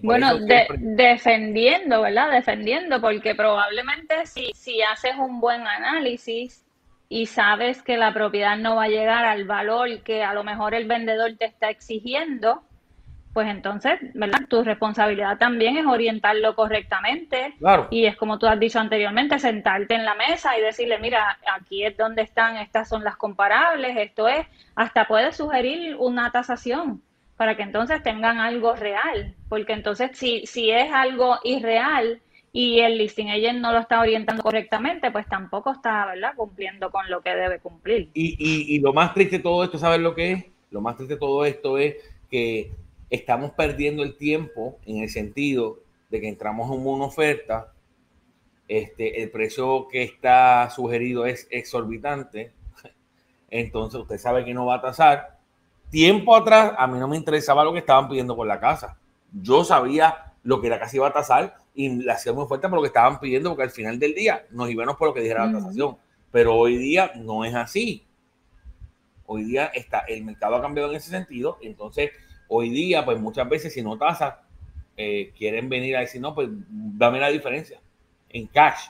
Bueno, 0.00 0.38
defendiendo, 0.78 2.02
¿verdad? 2.02 2.30
Defendiendo, 2.30 3.00
porque 3.00 3.34
probablemente 3.34 4.26
si, 4.26 4.52
si 4.54 4.80
haces 4.82 5.14
un 5.18 5.40
buen 5.40 5.66
análisis 5.66 6.64
y 7.08 7.26
sabes 7.26 7.82
que 7.82 7.98
la 7.98 8.14
propiedad 8.14 8.56
no 8.56 8.76
va 8.76 8.84
a 8.84 8.88
llegar 8.88 9.24
al 9.24 9.44
valor 9.44 10.02
que 10.02 10.22
a 10.22 10.32
lo 10.32 10.44
mejor 10.44 10.74
el 10.74 10.86
vendedor 10.86 11.36
te 11.36 11.44
está 11.44 11.68
exigiendo, 11.68 12.62
pues 13.34 13.48
entonces, 13.48 13.98
¿verdad? 14.14 14.40
Tu 14.48 14.62
responsabilidad 14.62 15.38
también 15.38 15.76
es 15.76 15.86
orientarlo 15.86 16.54
correctamente. 16.54 17.54
Claro. 17.58 17.88
Y 17.90 18.06
es 18.06 18.16
como 18.16 18.38
tú 18.38 18.46
has 18.46 18.58
dicho 18.58 18.78
anteriormente, 18.78 19.38
sentarte 19.38 19.94
en 19.94 20.04
la 20.04 20.14
mesa 20.14 20.56
y 20.56 20.62
decirle, 20.62 20.98
mira, 20.98 21.38
aquí 21.54 21.84
es 21.84 21.96
donde 21.96 22.22
están, 22.22 22.56
estas 22.56 22.88
son 22.88 23.04
las 23.04 23.16
comparables, 23.16 23.96
esto 23.98 24.28
es, 24.28 24.46
hasta 24.74 25.06
puedes 25.06 25.36
sugerir 25.36 25.96
una 25.98 26.30
tasación 26.30 27.02
para 27.42 27.56
que 27.56 27.64
entonces 27.64 28.00
tengan 28.04 28.38
algo 28.38 28.76
real, 28.76 29.34
porque 29.48 29.72
entonces 29.72 30.12
si, 30.14 30.46
si 30.46 30.70
es 30.70 30.92
algo 30.92 31.40
irreal 31.42 32.22
y 32.52 32.78
el 32.78 32.98
listing 32.98 33.30
agent 33.30 33.58
no 33.58 33.72
lo 33.72 33.80
está 33.80 33.98
orientando 33.98 34.44
correctamente, 34.44 35.10
pues 35.10 35.26
tampoco 35.26 35.72
está, 35.72 36.06
¿verdad?, 36.06 36.34
cumpliendo 36.36 36.92
con 36.92 37.10
lo 37.10 37.20
que 37.20 37.34
debe 37.34 37.58
cumplir. 37.58 38.10
Y, 38.14 38.36
y, 38.76 38.78
lo 38.78 38.92
más 38.92 39.12
triste 39.12 39.38
de 39.38 39.42
todo 39.42 39.64
esto, 39.64 39.76
¿sabes 39.76 39.98
lo 39.98 40.14
que 40.14 40.30
es? 40.30 40.44
Lo 40.70 40.80
más 40.80 40.94
triste 40.94 41.14
de 41.14 41.18
todo 41.18 41.44
esto 41.44 41.78
es 41.78 41.96
que 42.30 42.70
estamos 43.10 43.50
perdiendo 43.50 44.04
el 44.04 44.16
tiempo 44.16 44.78
en 44.86 44.98
el 44.98 45.08
sentido 45.08 45.80
de 46.10 46.20
que 46.20 46.28
entramos 46.28 46.70
en 46.70 46.86
una 46.86 47.06
oferta, 47.06 47.72
este, 48.68 49.20
el 49.20 49.32
precio 49.32 49.88
que 49.88 50.04
está 50.04 50.70
sugerido 50.70 51.26
es 51.26 51.48
exorbitante, 51.50 52.52
entonces 53.50 54.00
usted 54.00 54.18
sabe 54.18 54.44
que 54.44 54.54
no 54.54 54.64
va 54.64 54.76
a 54.76 54.82
tasar, 54.82 55.31
tiempo 55.92 56.34
atrás 56.34 56.72
a 56.76 56.86
mí 56.86 56.98
no 56.98 57.06
me 57.06 57.18
interesaba 57.18 57.62
lo 57.62 57.72
que 57.72 57.80
estaban 57.80 58.08
pidiendo 58.08 58.34
por 58.34 58.46
la 58.46 58.58
casa. 58.58 58.96
Yo 59.30 59.62
sabía 59.62 60.32
lo 60.42 60.60
que 60.60 60.70
la 60.70 60.80
casa 60.80 60.96
iba 60.96 61.06
a 61.06 61.12
tasar 61.12 61.54
y 61.74 62.02
la 62.02 62.14
hacía 62.14 62.32
muy 62.32 62.46
fuerte 62.46 62.66
por 62.68 62.76
lo 62.76 62.82
que 62.82 62.88
estaban 62.88 63.20
pidiendo, 63.20 63.50
porque 63.50 63.64
al 63.64 63.70
final 63.70 63.98
del 63.98 64.14
día 64.14 64.46
nos 64.50 64.70
íbamos 64.70 64.96
por 64.96 65.08
lo 65.08 65.14
que 65.14 65.20
dijera 65.20 65.46
la 65.46 65.52
tasación. 65.52 65.96
Pero 66.32 66.56
hoy 66.56 66.78
día 66.78 67.12
no 67.16 67.44
es 67.44 67.54
así. 67.54 68.04
Hoy 69.26 69.44
día 69.44 69.66
está, 69.66 70.00
el 70.08 70.24
mercado 70.24 70.56
ha 70.56 70.62
cambiado 70.62 70.90
en 70.90 70.96
ese 70.96 71.10
sentido. 71.10 71.58
Entonces, 71.60 72.10
hoy 72.48 72.70
día, 72.70 73.04
pues 73.04 73.20
muchas 73.20 73.46
veces, 73.46 73.74
si 73.74 73.82
no 73.82 73.98
tasas, 73.98 74.36
eh, 74.96 75.30
quieren 75.36 75.68
venir 75.68 75.94
a 75.96 76.00
decir, 76.00 76.22
no, 76.22 76.34
pues 76.34 76.48
dame 76.50 77.20
la 77.20 77.28
diferencia 77.28 77.78
en 78.30 78.46
cash. 78.46 78.86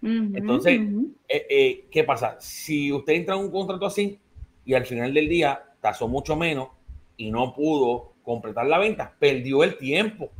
Entonces, 0.00 0.80
eh, 1.28 1.46
eh, 1.50 1.84
¿qué 1.90 2.04
pasa? 2.04 2.36
Si 2.38 2.92
usted 2.92 3.14
entra 3.14 3.34
en 3.34 3.40
un 3.42 3.50
contrato 3.50 3.84
así 3.84 4.18
y 4.64 4.74
al 4.74 4.86
final 4.86 5.12
del 5.12 5.28
día 5.28 5.64
tasó 5.80 6.08
mucho 6.08 6.36
menos 6.36 6.68
y 7.16 7.30
no 7.30 7.54
pudo 7.54 8.12
completar 8.22 8.66
la 8.66 8.78
venta, 8.78 9.12
perdió 9.18 9.64
el 9.64 9.76
tiempo. 9.76 10.30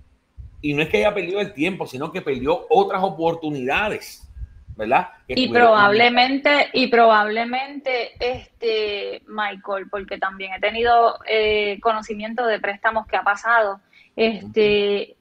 Y 0.62 0.74
no 0.74 0.83
es 0.83 0.88
que 0.88 0.98
haya 0.98 1.14
perdido 1.14 1.40
el 1.40 1.53
tiempo, 1.53 1.87
sino 1.87 2.12
que 2.12 2.20
perdió 2.20 2.66
otras 2.68 3.03
oportunidades, 3.03 4.29
¿verdad? 4.76 5.09
y 5.26 5.48
probablemente, 5.48 6.68
y 6.72 6.88
probablemente, 6.88 8.12
este, 8.18 9.22
Michael, 9.26 9.88
porque 9.90 10.18
también 10.18 10.53
he 10.53 10.61
tenido 10.61 11.18
eh, 11.26 11.79
conocimiento 11.81 12.46
de 12.46 12.61
préstamos 12.61 13.07
que 13.07 13.16
ha 13.16 13.22
pasado, 13.22 13.81
este, 14.16 15.16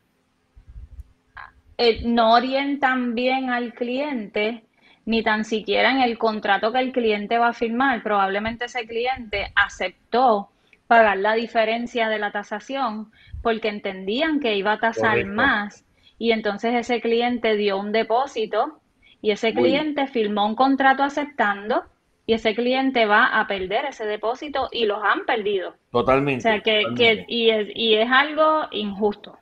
eh, 1.78 2.02
no 2.04 2.34
orientan 2.34 3.16
bien 3.16 3.50
al 3.50 3.74
cliente 3.74 4.64
ni 5.10 5.24
tan 5.24 5.44
siquiera 5.44 5.90
en 5.90 6.02
el 6.02 6.20
contrato 6.20 6.72
que 6.72 6.78
el 6.78 6.92
cliente 6.92 7.40
va 7.40 7.48
a 7.48 7.54
firmar. 7.54 8.04
Probablemente 8.04 8.66
ese 8.66 8.86
cliente 8.86 9.52
aceptó 9.56 10.50
pagar 10.86 11.18
la 11.18 11.34
diferencia 11.34 12.10
de 12.10 12.20
la 12.20 12.32
tasación 12.32 13.12
porque 13.42 13.70
entendían 13.70 14.40
que 14.40 14.56
iba 14.56 14.74
a 14.74 14.80
tasar 14.80 15.26
más 15.26 15.84
y 16.20 16.32
entonces 16.32 16.76
ese 16.76 17.02
cliente 17.02 17.56
dio 17.56 17.80
un 17.80 17.92
depósito 17.92 18.80
y 19.20 19.32
ese 19.32 19.52
cliente 19.52 20.06
firmó 20.06 20.46
un 20.46 20.54
contrato 20.54 21.02
aceptando 21.02 21.86
y 22.28 22.34
ese 22.34 22.54
cliente 22.54 23.08
va 23.08 23.40
a 23.40 23.48
perder 23.48 23.86
ese 23.86 24.06
depósito 24.06 24.70
y 24.72 24.86
los 24.86 25.04
han 25.04 25.26
perdido. 25.26 25.74
Totalmente. 25.92 26.48
O 26.48 26.52
sea, 26.52 26.60
que, 26.62 26.84
que 26.96 27.26
y, 27.28 27.50
es, 27.50 27.68
y 27.74 27.96
es 27.96 28.12
algo 28.12 28.68
injusto. 28.70 29.40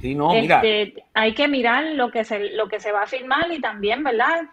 Sí, 0.00 0.16
no, 0.16 0.34
este, 0.34 1.04
Hay 1.14 1.34
que 1.34 1.46
mirar 1.46 1.84
lo 1.94 2.10
que, 2.10 2.24
se, 2.24 2.50
lo 2.50 2.66
que 2.66 2.80
se 2.80 2.90
va 2.90 3.04
a 3.04 3.06
firmar 3.06 3.52
y 3.52 3.60
también, 3.60 4.02
¿verdad? 4.02 4.48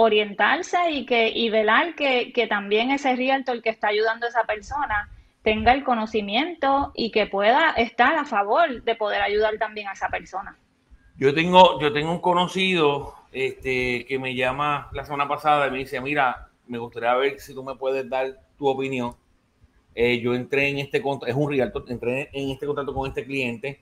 Orientarse 0.00 0.90
y, 0.90 1.04
que, 1.04 1.28
y 1.28 1.50
velar 1.50 1.94
que, 1.94 2.32
que 2.32 2.46
también 2.46 2.90
ese 2.90 3.14
realtor 3.16 3.60
que 3.60 3.70
está 3.70 3.88
ayudando 3.88 4.26
a 4.26 4.30
esa 4.30 4.44
persona 4.44 5.10
tenga 5.42 5.72
el 5.72 5.84
conocimiento 5.84 6.92
y 6.94 7.10
que 7.10 7.26
pueda 7.26 7.70
estar 7.72 8.14
a 8.14 8.24
favor 8.24 8.82
de 8.82 8.94
poder 8.94 9.22
ayudar 9.22 9.58
también 9.58 9.88
a 9.88 9.92
esa 9.92 10.08
persona. 10.08 10.56
Yo 11.16 11.34
tengo, 11.34 11.80
yo 11.80 11.92
tengo 11.92 12.12
un 12.12 12.20
conocido 12.20 13.14
este, 13.32 14.06
que 14.06 14.18
me 14.18 14.34
llama 14.34 14.88
la 14.92 15.04
semana 15.04 15.28
pasada 15.28 15.68
y 15.68 15.70
me 15.70 15.78
dice, 15.78 16.00
mira, 16.00 16.48
me 16.66 16.78
gustaría 16.78 17.14
ver 17.14 17.40
si 17.40 17.54
tú 17.54 17.62
me 17.62 17.74
puedes 17.74 18.08
dar 18.08 18.40
tu 18.56 18.68
opinión. 18.68 19.14
Eh, 19.94 20.20
yo 20.20 20.34
entré 20.34 20.68
en 20.68 20.78
este 20.78 21.02
contrato, 21.02 21.30
es 21.30 21.36
un 21.36 21.50
realtor, 21.50 21.84
entré 21.88 22.30
en 22.32 22.50
este 22.50 22.66
contrato 22.66 22.94
con 22.94 23.08
este 23.08 23.24
cliente. 23.24 23.80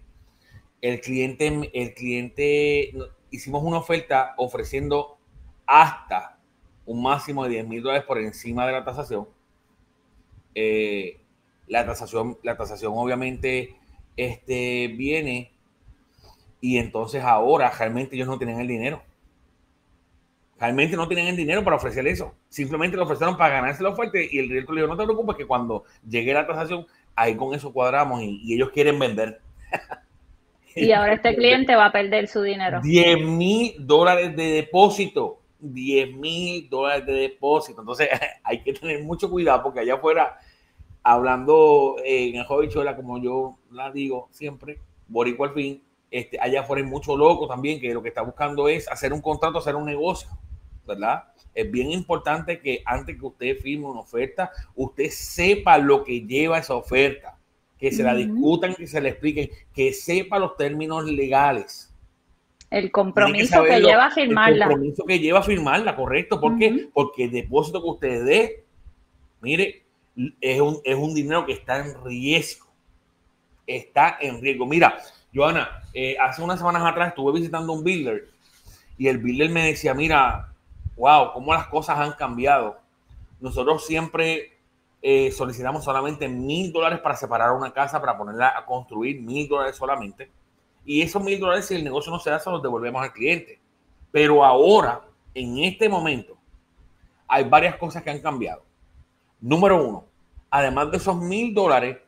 El 0.80 1.00
cliente, 1.00 1.70
el 1.74 1.94
cliente, 1.94 2.92
hicimos 3.30 3.62
una 3.62 3.78
oferta 3.78 4.34
ofreciendo 4.36 5.17
hasta 5.68 6.38
un 6.86 7.02
máximo 7.02 7.44
de 7.44 7.50
10 7.50 7.68
mil 7.68 7.82
dólares 7.82 8.04
por 8.06 8.18
encima 8.18 8.66
de 8.66 8.72
la 8.72 8.84
tasación. 8.84 9.28
Eh, 10.54 11.20
la 11.66 11.84
tasación, 11.84 12.38
la 12.42 12.56
tasación 12.56 12.94
obviamente 12.96 13.76
este, 14.16 14.88
viene 14.88 15.52
y 16.62 16.78
entonces 16.78 17.22
ahora 17.22 17.70
realmente 17.70 18.16
ellos 18.16 18.26
no 18.26 18.38
tienen 18.38 18.58
el 18.58 18.66
dinero. 18.66 19.02
Realmente 20.58 20.96
no 20.96 21.06
tienen 21.06 21.28
el 21.28 21.36
dinero 21.36 21.62
para 21.62 21.76
ofrecerle 21.76 22.10
eso. 22.10 22.34
Simplemente 22.48 22.96
lo 22.96 23.04
ofrecieron 23.04 23.36
para 23.36 23.54
ganarse 23.56 23.82
la 23.82 23.90
oferta 23.90 24.18
y 24.18 24.38
el 24.38 24.48
director 24.48 24.74
le 24.74 24.80
dijo, 24.80 24.92
no 24.92 24.98
te 24.98 25.04
preocupes 25.04 25.36
que 25.36 25.46
cuando 25.46 25.84
llegue 26.08 26.32
la 26.32 26.46
tasación, 26.46 26.86
ahí 27.14 27.36
con 27.36 27.54
eso 27.54 27.72
cuadramos 27.72 28.22
y, 28.22 28.54
ellos 28.54 28.70
quieren 28.70 28.98
vender. 28.98 29.40
Y 30.74 30.90
ahora 30.92 31.12
este 31.12 31.34
cliente 31.36 31.76
va 31.76 31.86
a 31.86 31.92
perder 31.92 32.26
su 32.26 32.40
dinero. 32.40 32.80
10 32.82 33.20
mil 33.26 33.74
dólares 33.78 34.34
de 34.34 34.44
depósito. 34.44 35.37
10 35.60 36.16
mil 36.16 36.68
dólares 36.68 37.06
de 37.06 37.12
depósito. 37.12 37.80
Entonces 37.80 38.08
hay 38.42 38.62
que 38.62 38.72
tener 38.72 39.02
mucho 39.02 39.30
cuidado 39.30 39.62
porque 39.62 39.80
allá 39.80 39.94
afuera, 39.94 40.38
hablando 41.02 41.96
en 42.04 42.36
el 42.36 42.68
Chola, 42.68 42.96
como 42.96 43.20
yo 43.22 43.58
la 43.70 43.90
digo 43.90 44.28
siempre, 44.30 44.80
Borico 45.06 45.44
al 45.44 45.54
fin, 45.54 45.82
este, 46.10 46.38
allá 46.40 46.60
afuera 46.60 46.82
hay 46.82 46.88
mucho 46.88 47.16
loco 47.16 47.46
también 47.46 47.80
que 47.80 47.92
lo 47.92 48.02
que 48.02 48.08
está 48.08 48.22
buscando 48.22 48.68
es 48.68 48.88
hacer 48.88 49.12
un 49.12 49.20
contrato, 49.20 49.58
hacer 49.58 49.76
un 49.76 49.84
negocio, 49.84 50.28
¿verdad? 50.86 51.24
Es 51.54 51.70
bien 51.70 51.90
importante 51.90 52.60
que 52.60 52.82
antes 52.84 53.18
que 53.18 53.26
usted 53.26 53.58
firme 53.58 53.86
una 53.86 54.00
oferta, 54.00 54.50
usted 54.74 55.10
sepa 55.10 55.76
lo 55.78 56.04
que 56.04 56.22
lleva 56.22 56.58
esa 56.58 56.74
oferta, 56.74 57.38
que 57.78 57.92
se 57.92 58.02
la 58.02 58.14
discutan, 58.14 58.74
que 58.74 58.86
se 58.86 59.00
le 59.00 59.10
expliquen, 59.10 59.50
que 59.72 59.92
sepa 59.92 60.38
los 60.38 60.56
términos 60.56 61.04
legales. 61.04 61.87
El 62.70 62.90
compromiso 62.90 63.64
que, 63.64 63.80
lleva 63.80 64.06
a 64.06 64.10
firmarla. 64.10 64.66
El 64.66 64.70
compromiso 64.70 65.04
que 65.04 65.18
lleva 65.18 65.38
a 65.38 65.42
firmarla, 65.42 65.96
correcto. 65.96 66.40
¿Por 66.40 66.58
qué? 66.58 66.88
Porque 66.92 67.24
el 67.24 67.30
depósito 67.30 67.82
que 67.82 67.88
usted 67.88 68.24
dé, 68.24 68.64
mire, 69.40 69.84
es 70.40 70.60
un, 70.60 70.80
es 70.84 70.96
un 70.96 71.14
dinero 71.14 71.46
que 71.46 71.52
está 71.52 71.78
en 71.78 71.94
riesgo. 72.04 72.66
Está 73.66 74.18
en 74.20 74.40
riesgo. 74.40 74.66
Mira, 74.66 74.98
Joana, 75.34 75.82
eh, 75.94 76.16
hace 76.20 76.42
unas 76.42 76.58
semanas 76.58 76.82
atrás 76.84 77.08
estuve 77.08 77.32
visitando 77.32 77.72
un 77.72 77.84
builder 77.84 78.28
y 78.98 79.08
el 79.08 79.18
builder 79.18 79.50
me 79.50 79.66
decía, 79.66 79.94
mira, 79.94 80.52
wow, 80.96 81.32
cómo 81.32 81.54
las 81.54 81.68
cosas 81.68 81.98
han 81.98 82.12
cambiado. 82.12 82.78
Nosotros 83.40 83.86
siempre 83.86 84.58
eh, 85.00 85.30
solicitamos 85.30 85.84
solamente 85.84 86.28
mil 86.28 86.72
dólares 86.72 86.98
para 87.00 87.14
separar 87.14 87.52
una 87.52 87.72
casa, 87.72 88.00
para 88.00 88.18
ponerla 88.18 88.52
a 88.56 88.66
construir, 88.66 89.20
mil 89.22 89.48
dólares 89.48 89.76
solamente. 89.76 90.30
Y 90.88 91.02
esos 91.02 91.22
mil 91.22 91.38
dólares, 91.38 91.66
si 91.66 91.74
el 91.74 91.84
negocio 91.84 92.10
no 92.10 92.18
se 92.18 92.30
da, 92.30 92.40
se 92.40 92.48
los 92.48 92.62
devolvemos 92.62 93.02
al 93.02 93.12
cliente. 93.12 93.60
Pero 94.10 94.42
ahora, 94.42 95.02
en 95.34 95.58
este 95.58 95.86
momento, 95.86 96.38
hay 97.26 97.44
varias 97.44 97.76
cosas 97.76 98.02
que 98.02 98.08
han 98.08 98.22
cambiado. 98.22 98.62
Número 99.38 99.86
uno, 99.86 100.06
además 100.48 100.90
de 100.90 100.96
esos 100.96 101.14
mil 101.14 101.52
dólares, 101.52 101.98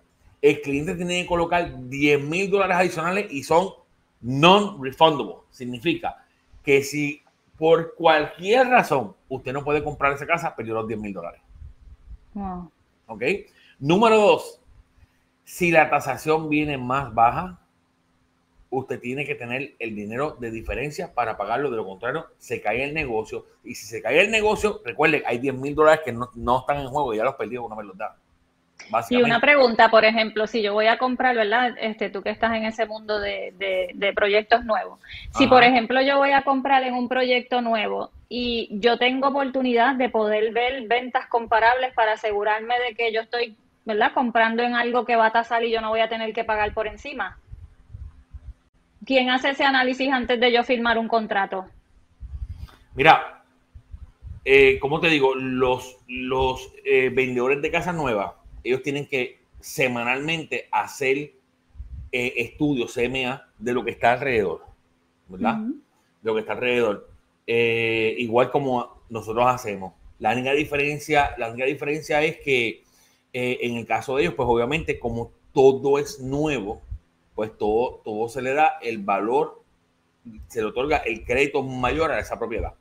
el 0.41 0.63
cliente 0.63 0.95
tiene 0.95 1.21
que 1.21 1.29
colocar 1.29 1.71
10 1.91 2.23
mil 2.23 2.51
dólares 2.51 2.79
adicionales 2.79 3.31
y 3.31 3.43
son 3.43 3.69
non-refundable. 4.23 5.35
Significa 5.51 6.25
que 6.63 6.83
si 6.83 7.23
por 7.59 7.95
cualquier 7.97 8.67
razón 8.69 9.15
usted 9.29 9.53
no 9.53 9.63
puede 9.63 9.85
comprar 9.85 10.15
esa 10.15 10.27
casa, 10.27 10.57
perdió 10.57 10.73
los 10.73 10.89
10 10.89 10.99
mil 10.99 11.13
dólares. 11.13 11.43
¿Ok? 13.07 13.23
Número 13.79 14.17
dos, 14.17 14.59
si 15.45 15.71
la 15.71 15.91
tasación 15.91 16.49
viene 16.49 16.79
más 16.79 17.13
baja, 17.13 17.60
usted 18.71 19.01
tiene 19.01 19.25
que 19.25 19.35
tener 19.35 19.75
el 19.79 19.95
dinero 19.95 20.37
de 20.41 20.51
diferencia 20.51 21.13
para 21.13 21.37
pagarlo. 21.37 21.71
De 21.71 21.77
lo 21.77 21.85
contrario, 21.85 22.27
se 22.39 22.61
cae 22.61 22.85
el 22.85 22.95
negocio. 22.95 23.45
Y 23.65 23.75
si 23.75 23.87
se 23.87 24.01
cae 24.01 24.21
el 24.21 24.31
negocio, 24.31 24.81
recuerde, 24.85 25.23
hay 25.27 25.39
10 25.39 25.55
mil 25.55 25.75
dólares 25.75 26.01
que 26.05 26.13
no, 26.13 26.31
no, 26.35 26.61
están 26.61 26.79
en 26.79 26.89
juego. 26.89 27.13
Ya 27.15 27.25
los 27.25 27.35
perdió 27.35 27.65
una 27.65 27.77
vez 27.77 27.87
los 27.87 27.99
da. 27.99 28.17
Y 29.11 29.23
una 29.23 29.41
pregunta, 29.41 29.91
por 29.91 30.05
ejemplo, 30.05 30.47
si 30.47 30.63
yo 30.63 30.73
voy 30.73 30.87
a 30.87 30.99
comprar, 30.99 31.37
¿verdad? 31.37 31.75
Este, 31.81 32.11
tú 32.11 32.23
que 32.23 32.31
estás 32.31 32.55
en 32.57 32.65
ese 32.65 32.87
mundo 32.87 33.21
de, 33.21 33.53
de, 33.95 34.13
proyectos 34.15 34.65
nuevos. 34.65 34.99
Si, 35.37 35.47
por 35.47 35.63
ejemplo, 35.63 36.01
yo 36.01 36.17
voy 36.17 36.33
a 36.33 36.43
comprar 36.43 36.83
en 36.83 36.95
un 36.95 37.09
proyecto 37.09 37.61
nuevo 37.61 38.11
y 38.29 38.69
yo 38.81 38.99
tengo 38.99 39.29
oportunidad 39.29 39.95
de 39.95 40.09
poder 40.09 40.53
ver 40.53 40.89
ventas 40.89 41.27
comparables 41.27 41.93
para 41.95 42.13
asegurarme 42.13 42.75
de 42.81 42.95
que 42.95 43.13
yo 43.13 43.21
estoy, 43.21 43.57
¿verdad? 43.85 44.13
Comprando 44.13 44.63
en 44.63 44.75
algo 44.75 45.05
que 45.05 45.17
va 45.17 45.27
a 45.27 45.33
tasar 45.33 45.63
y 45.63 45.71
yo 45.71 45.81
no 45.81 45.91
voy 45.91 46.01
a 46.01 46.09
tener 46.09 46.33
que 46.33 46.45
pagar 46.45 46.75
por 46.75 46.87
encima. 46.87 47.39
¿Quién 49.05 49.31
hace 49.31 49.51
ese 49.51 49.65
análisis 49.65 50.11
antes 50.13 50.39
de 50.39 50.53
yo 50.53 50.63
firmar 50.63 50.99
un 50.99 51.09
contrato? 51.09 51.67
Mira, 52.95 53.45
eh, 54.45 54.79
como 54.79 55.01
te 55.01 55.09
digo, 55.09 55.35
los, 55.35 55.99
los 56.09 56.73
eh, 56.85 57.11
vendedores 57.11 57.63
de 57.63 57.71
casas 57.71 57.95
nuevas 57.95 58.33
ellos 58.63 58.83
tienen 58.83 59.07
que 59.07 59.39
semanalmente 59.61 60.69
hacer 60.71 61.17
eh, 61.17 61.33
estudios 62.37 62.95
CMA 62.95 63.49
de 63.59 63.73
lo 63.73 63.85
que 63.85 63.93
está 63.93 64.13
alrededor, 64.13 64.65
¿verdad? 65.29 65.59
De 65.59 65.75
lo 66.23 66.35
que 66.35 66.41
está 66.41 66.53
alrededor. 66.53 67.09
Igual 67.47 68.51
como 68.51 69.03
nosotros 69.09 69.47
hacemos. 69.47 69.95
La 70.19 70.33
única 70.33 70.53
diferencia, 70.53 71.35
la 71.39 71.49
única 71.49 71.65
diferencia 71.65 72.23
es 72.23 72.39
que 72.41 72.85
en 73.33 73.77
el 73.77 73.87
caso 73.87 74.17
de 74.17 74.23
ellos, 74.25 74.35
pues 74.35 74.47
obviamente 74.47 74.99
como 74.99 75.33
todo 75.53 75.99
es 75.99 76.21
nuevo, 76.21 76.83
pues 77.35 77.57
todo, 77.57 78.01
todo 78.05 78.29
se 78.29 78.43
le 78.43 78.55
da 78.55 78.79
el 78.83 78.99
valor, 78.99 79.63
se 80.49 80.61
le 80.61 80.67
otorga 80.67 80.99
el 80.99 81.25
crédito 81.25 81.63
mayor 81.63 82.11
a 82.11 82.19
esa 82.19 82.39
propiedad. 82.39 82.75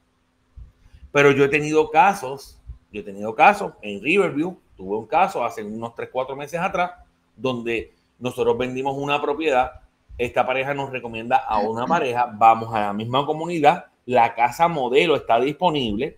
Pero 1.12 1.32
yo 1.32 1.46
he 1.46 1.50
tenido 1.50 1.90
casos, 1.90 2.60
yo 2.92 3.02
he 3.02 3.04
tenido 3.04 3.36
casos 3.36 3.74
en 3.82 4.02
Riverview, 4.02 4.58
Tuve 4.80 4.96
un 4.96 5.08
caso 5.08 5.44
hace 5.44 5.62
unos 5.62 5.94
3, 5.94 6.08
4 6.10 6.38
meses 6.38 6.58
atrás 6.58 6.94
donde 7.36 7.94
nosotros 8.18 8.58
vendimos 8.58 8.96
una 8.98 9.22
propiedad, 9.22 9.82
esta 10.18 10.48
pareja 10.48 10.74
nos 10.74 10.90
recomienda 10.90 11.36
a 11.36 11.60
una 11.60 11.86
pareja, 11.86 12.34
vamos 12.34 12.74
a 12.74 12.80
la 12.80 12.94
misma 12.94 13.26
comunidad, 13.26 13.88
la 14.06 14.34
casa 14.34 14.70
modelo 14.70 15.18
está 15.18 15.38
disponible, 15.42 16.18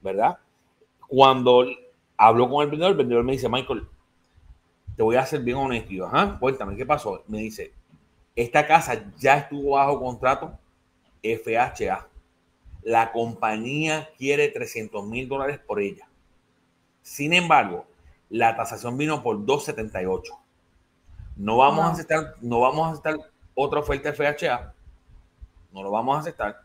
¿verdad? 0.00 0.38
Cuando 1.08 1.66
hablo 2.16 2.48
con 2.48 2.62
el 2.62 2.70
vendedor, 2.70 2.92
el 2.92 2.98
vendedor 2.98 3.24
me 3.24 3.32
dice, 3.32 3.48
Michael, 3.48 3.88
te 4.98 5.04
voy 5.04 5.14
a 5.14 5.24
ser 5.24 5.42
bien 5.42 5.56
honesto. 5.56 6.06
Ajá, 6.06 6.36
cuéntame, 6.40 6.74
¿qué 6.74 6.84
pasó? 6.84 7.22
Me 7.28 7.38
dice, 7.38 7.72
esta 8.34 8.66
casa 8.66 9.12
ya 9.16 9.38
estuvo 9.38 9.76
bajo 9.76 10.00
contrato 10.00 10.58
FHA. 11.22 12.08
La 12.82 13.12
compañía 13.12 14.08
quiere 14.18 14.48
300 14.48 15.06
mil 15.06 15.28
dólares 15.28 15.60
por 15.64 15.80
ella. 15.80 16.08
Sin 17.00 17.32
embargo, 17.32 17.86
la 18.28 18.56
tasación 18.56 18.98
vino 18.98 19.22
por 19.22 19.46
278. 19.46 20.36
No 21.36 21.58
vamos 21.58 21.84
a 21.84 21.90
aceptar, 21.92 22.34
no 22.40 22.58
vamos 22.58 22.88
a 22.88 22.90
aceptar 22.90 23.30
otra 23.54 23.78
oferta 23.78 24.12
FHA. 24.12 24.74
No 25.70 25.84
lo 25.84 25.92
vamos 25.92 26.16
a 26.16 26.20
aceptar. 26.22 26.62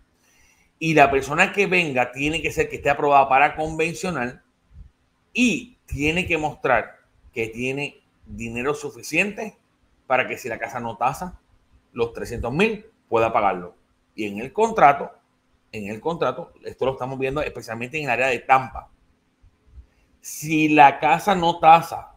Y 0.80 0.96
la 0.96 1.12
persona 1.12 1.54
que 1.54 1.68
venga 1.68 2.12
tiene 2.12 2.42
que 2.42 2.52
ser 2.52 2.68
que 2.68 2.78
esté 2.78 2.90
aprobada 2.90 3.30
para 3.30 3.56
convencional 3.56 4.42
y 5.34 5.78
tiene 5.86 6.26
que 6.26 6.40
mostrar 6.40 6.98
que 7.32 7.50
tiene 7.50 8.03
dinero 8.26 8.74
suficiente 8.74 9.58
para 10.08 10.28
que 10.28 10.38
si 10.38 10.50
la 10.50 10.60
casa 10.60 10.80
no 10.80 10.98
tasa 10.98 11.40
los 11.92 12.14
300 12.14 12.52
mil 12.52 12.86
pueda 13.08 13.32
pagarlo. 13.32 13.76
Y 14.16 14.26
en 14.26 14.40
el 14.40 14.52
contrato, 14.52 15.12
en 15.72 15.88
el 15.88 16.00
contrato, 16.00 16.54
esto 16.64 16.86
lo 16.86 16.94
estamos 16.94 17.18
viendo 17.18 17.42
especialmente 17.42 17.98
en 17.98 18.06
el 18.06 18.12
área 18.12 18.28
de 18.28 18.40
Tampa. 18.40 18.90
Si 20.22 20.70
la 20.70 21.00
casa 21.00 21.36
no 21.36 21.60
tasa, 21.60 22.14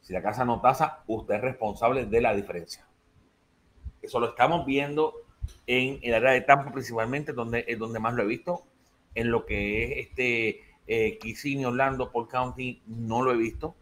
si 0.00 0.12
la 0.12 0.22
casa 0.22 0.44
no 0.44 0.60
tasa, 0.60 1.02
usted 1.06 1.34
es 1.34 1.40
responsable 1.40 2.06
de 2.06 2.20
la 2.20 2.34
diferencia. 2.34 2.86
Eso 4.02 4.20
lo 4.20 4.30
estamos 4.30 4.64
viendo 4.64 5.14
en 5.66 5.98
el 6.02 6.14
área 6.14 6.32
de 6.32 6.40
Tampa 6.42 6.72
principalmente, 6.72 7.32
donde 7.32 7.64
es 7.66 7.78
donde 7.78 7.98
más 7.98 8.14
lo 8.14 8.22
he 8.22 8.26
visto. 8.26 8.64
En 9.14 9.30
lo 9.30 9.46
que 9.46 9.84
es 9.84 10.06
este 10.06 10.62
eh, 10.86 11.18
Kissimmee, 11.18 11.66
Orlando, 11.66 12.10
Paul 12.10 12.28
County, 12.28 12.82
no 12.86 13.22
lo 13.22 13.32
he 13.32 13.36
visto. 13.36 13.74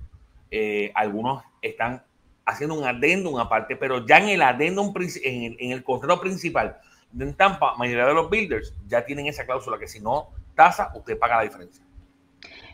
Eh, 0.50 0.92
algunos 0.94 1.42
están 1.61 2.02
haciendo 2.44 2.76
un 2.76 2.85
adendum 2.85 3.38
aparte, 3.38 3.76
pero 3.76 4.06
ya 4.06 4.18
en 4.18 4.28
el 4.28 4.42
adendum, 4.42 4.94
en 5.24 5.42
el, 5.42 5.56
en 5.59 5.72
el 5.72 5.82
contrato 5.82 6.20
principal 6.20 6.78
de 7.11 7.32
Tampa, 7.32 7.74
mayoría 7.76 8.06
de 8.06 8.14
los 8.14 8.30
builders 8.30 8.74
ya 8.87 9.04
tienen 9.04 9.26
esa 9.26 9.44
cláusula 9.46 9.78
que 9.78 9.88
si 9.88 10.00
no 10.00 10.30
tasa, 10.54 10.92
usted 10.94 11.18
paga 11.18 11.37
la 11.37 11.42
diferencia. 11.42 11.85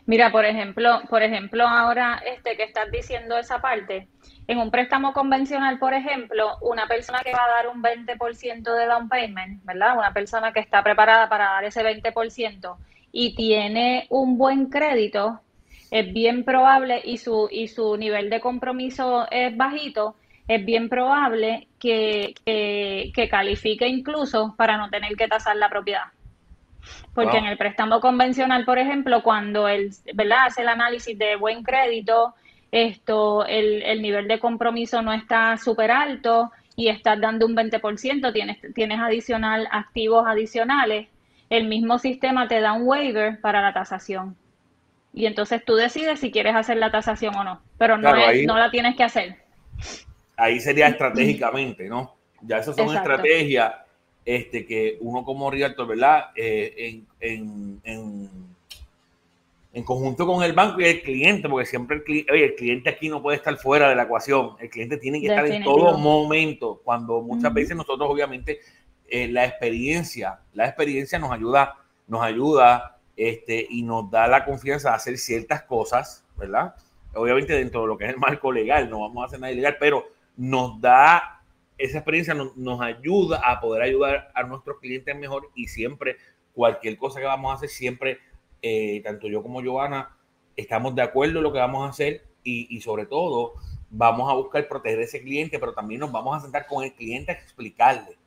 Mira, 0.05 0.31
por 0.31 0.43
ejemplo, 0.43 1.01
por 1.09 1.23
ejemplo, 1.23 1.65
ahora 1.65 2.21
este 2.25 2.57
que 2.57 2.63
estás 2.63 2.91
diciendo 2.91 3.37
esa 3.37 3.61
parte, 3.61 4.09
en 4.47 4.57
un 4.57 4.69
préstamo 4.69 5.13
convencional, 5.13 5.79
por 5.79 5.93
ejemplo, 5.93 6.57
una 6.61 6.87
persona 6.87 7.19
que 7.23 7.31
va 7.31 7.45
a 7.45 7.55
dar 7.55 7.69
un 7.69 7.81
20% 7.81 8.75
de 8.75 8.85
down 8.85 9.07
payment, 9.07 9.63
¿verdad? 9.63 9.97
Una 9.97 10.13
persona 10.13 10.51
que 10.51 10.59
está 10.59 10.83
preparada 10.83 11.29
para 11.29 11.45
dar 11.45 11.63
ese 11.63 11.83
20% 11.83 12.75
y 13.13 13.33
tiene 13.35 14.07
un 14.09 14.37
buen 14.37 14.69
crédito, 14.69 15.39
es 15.93 16.11
bien 16.11 16.43
probable 16.43 17.01
y 17.03 17.19
su 17.19 17.47
y 17.51 17.67
su 17.67 17.95
nivel 17.97 18.31
de 18.31 18.39
compromiso 18.39 19.27
es 19.29 19.55
bajito, 19.55 20.15
es 20.47 20.65
bien 20.65 20.89
probable 20.89 21.67
que, 21.79 22.33
que, 22.43 23.29
califique 23.29 23.87
incluso 23.87 24.55
para 24.57 24.75
no 24.77 24.89
tener 24.89 25.15
que 25.15 25.27
tasar 25.27 25.55
la 25.55 25.69
propiedad. 25.69 26.05
Porque 27.13 27.37
en 27.37 27.45
el 27.45 27.59
préstamo 27.59 27.99
convencional, 27.99 28.65
por 28.65 28.79
ejemplo, 28.79 29.21
cuando 29.21 29.67
él 29.67 29.91
¿verdad? 30.15 30.47
hace 30.47 30.63
el 30.63 30.69
análisis 30.69 31.15
de 31.15 31.35
buen 31.35 31.61
crédito, 31.61 32.33
esto, 32.71 33.45
el, 33.45 33.83
el 33.83 34.01
nivel 34.01 34.27
de 34.27 34.39
compromiso 34.39 35.03
no 35.03 35.13
está 35.13 35.57
súper 35.57 35.91
alto 35.91 36.51
y 36.75 36.87
estás 36.87 37.21
dando 37.21 37.45
un 37.45 37.55
20%, 37.55 38.33
tienes, 38.33 38.57
tienes 38.73 38.99
adicional, 38.99 39.67
activos 39.69 40.25
adicionales, 40.27 41.07
el 41.51 41.67
mismo 41.67 41.99
sistema 41.99 42.47
te 42.47 42.61
da 42.61 42.73
un 42.73 42.87
waiver 42.87 43.39
para 43.41 43.61
la 43.61 43.73
tasación. 43.73 44.35
Y 45.13 45.27
entonces 45.27 45.63
tú 45.63 45.75
decides 45.75 46.19
si 46.19 46.31
quieres 46.31 46.55
hacer 46.55 46.77
la 46.77 46.91
tasación 46.91 47.35
o 47.35 47.43
no, 47.43 47.61
pero 47.77 47.97
no, 47.97 48.11
no 48.11 48.57
la 48.57 48.71
tienes 48.71 48.95
que 48.95 49.03
hacer 49.03 49.43
ahí 50.35 50.59
sería 50.59 50.87
estratégicamente, 50.87 51.87
¿no? 51.87 52.15
Ya 52.41 52.57
esas 52.57 52.75
son 52.75 52.95
estrategias 52.95 53.73
este, 54.25 54.65
que 54.65 54.97
uno 55.01 55.23
como 55.23 55.49
realtor, 55.49 55.87
¿verdad? 55.87 56.25
Eh, 56.35 57.01
en, 57.19 57.79
en, 57.83 58.53
en, 59.73 59.83
conjunto 59.83 60.25
con 60.27 60.43
el 60.43 60.53
banco 60.53 60.81
y 60.81 60.85
el 60.85 61.01
cliente, 61.01 61.49
porque 61.49 61.65
siempre 61.65 61.97
el, 61.97 62.03
cliente, 62.03 62.31
oye, 62.31 62.45
el 62.45 62.55
cliente 62.55 62.89
aquí 62.89 63.09
no 63.09 63.21
puede 63.21 63.37
estar 63.37 63.55
fuera 63.57 63.89
de 63.89 63.95
la 63.95 64.03
ecuación, 64.03 64.51
el 64.59 64.69
cliente 64.69 64.97
tiene 64.97 65.19
que 65.19 65.27
estar 65.27 65.45
en 65.45 65.63
todo 65.63 65.97
momento, 65.97 66.81
cuando 66.83 67.21
muchas 67.21 67.53
veces 67.53 67.75
nosotros 67.75 68.09
obviamente 68.09 68.59
eh, 69.09 69.27
la 69.27 69.45
experiencia, 69.45 70.39
la 70.53 70.65
experiencia 70.67 71.17
nos 71.19 71.31
ayuda, 71.31 71.75
nos 72.07 72.21
ayuda 72.21 72.97
este, 73.15 73.65
y 73.69 73.83
nos 73.83 74.09
da 74.09 74.27
la 74.27 74.45
confianza 74.45 74.89
de 74.89 74.95
hacer 74.95 75.17
ciertas 75.17 75.63
cosas, 75.63 76.25
¿verdad? 76.37 76.75
Obviamente 77.13 77.53
dentro 77.53 77.81
de 77.81 77.87
lo 77.87 77.97
que 77.97 78.05
es 78.05 78.11
el 78.11 78.17
marco 78.17 78.51
legal, 78.51 78.89
no 78.89 79.01
vamos 79.01 79.23
a 79.23 79.27
hacer 79.27 79.39
nada 79.39 79.53
ilegal, 79.53 79.77
pero 79.79 80.05
nos 80.35 80.81
da 80.81 81.41
esa 81.77 81.97
experiencia, 81.99 82.33
nos, 82.33 82.81
ayuda 82.81 83.41
a 83.43 83.59
poder 83.59 83.83
ayudar 83.83 84.31
a 84.33 84.43
nuestros 84.43 84.79
clientes 84.79 85.15
mejor 85.15 85.49
y 85.55 85.67
siempre, 85.67 86.17
cualquier 86.53 86.97
cosa 86.97 87.19
que 87.19 87.25
vamos 87.25 87.51
a 87.51 87.55
hacer, 87.55 87.69
siempre, 87.69 88.19
eh, 88.61 89.01
tanto 89.03 89.27
yo 89.27 89.43
como 89.43 89.63
Joana, 89.63 90.15
estamos 90.55 90.95
de 90.95 91.01
acuerdo 91.01 91.39
en 91.39 91.43
lo 91.43 91.53
que 91.53 91.59
vamos 91.59 91.85
a 91.85 91.89
hacer 91.89 92.25
y, 92.43 92.81
sobre 92.81 93.05
todo 93.05 93.53
vamos 93.89 94.29
a 94.29 94.33
buscar 94.33 94.67
proteger 94.67 94.99
a 94.99 95.03
ese 95.03 95.21
cliente, 95.21 95.59
pero 95.59 95.73
también 95.73 95.99
nos 96.01 96.11
vamos 96.11 96.35
a 96.35 96.39
sentar 96.39 96.65
con 96.67 96.83
el 96.83 96.93
cliente 96.93 97.31
a 97.31 97.35
explicarle 97.35 98.17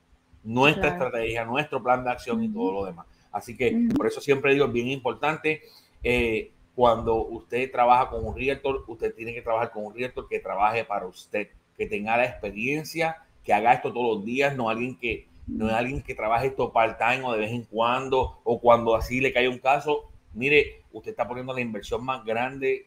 nuestra 0.44 0.90
estrategia, 0.90 1.44
nuestro 1.44 1.82
plan 1.82 2.04
de 2.04 2.10
acción 2.10 2.42
y 2.42 2.48
todo 2.48 2.72
lo 2.72 2.84
demás. 2.84 3.06
Así 3.36 3.54
que 3.54 3.88
por 3.94 4.06
eso 4.06 4.22
siempre 4.22 4.54
digo, 4.54 4.64
es 4.64 4.72
bien 4.72 4.88
importante, 4.88 5.60
eh, 6.02 6.52
cuando 6.74 7.16
usted 7.16 7.70
trabaja 7.70 8.08
con 8.08 8.24
un 8.24 8.34
realtor, 8.34 8.84
usted 8.88 9.14
tiene 9.14 9.34
que 9.34 9.42
trabajar 9.42 9.72
con 9.72 9.84
un 9.84 9.94
realtor 9.94 10.26
que 10.26 10.40
trabaje 10.40 10.84
para 10.84 11.06
usted 11.06 11.48
que 11.76 11.86
tenga 11.86 12.16
la 12.16 12.24
experiencia, 12.24 13.18
que 13.44 13.52
haga 13.52 13.74
esto 13.74 13.92
todos 13.92 14.16
los 14.16 14.24
días, 14.24 14.56
no 14.56 14.70
alguien 14.70 14.96
que 14.96 15.28
no 15.46 15.68
es 15.68 15.74
alguien 15.74 16.02
que 16.02 16.14
trabaje 16.14 16.46
esto 16.46 16.72
part-time 16.72 17.24
o 17.24 17.32
de 17.32 17.40
vez 17.40 17.52
en 17.52 17.64
cuando, 17.64 18.40
o 18.42 18.58
cuando 18.58 18.96
así 18.96 19.20
le 19.20 19.34
cae 19.34 19.50
un 19.50 19.58
caso. 19.58 20.10
Mire, 20.32 20.84
usted 20.92 21.10
está 21.10 21.28
poniendo 21.28 21.52
la 21.52 21.60
inversión 21.60 22.02
más 22.06 22.24
grande 22.24 22.86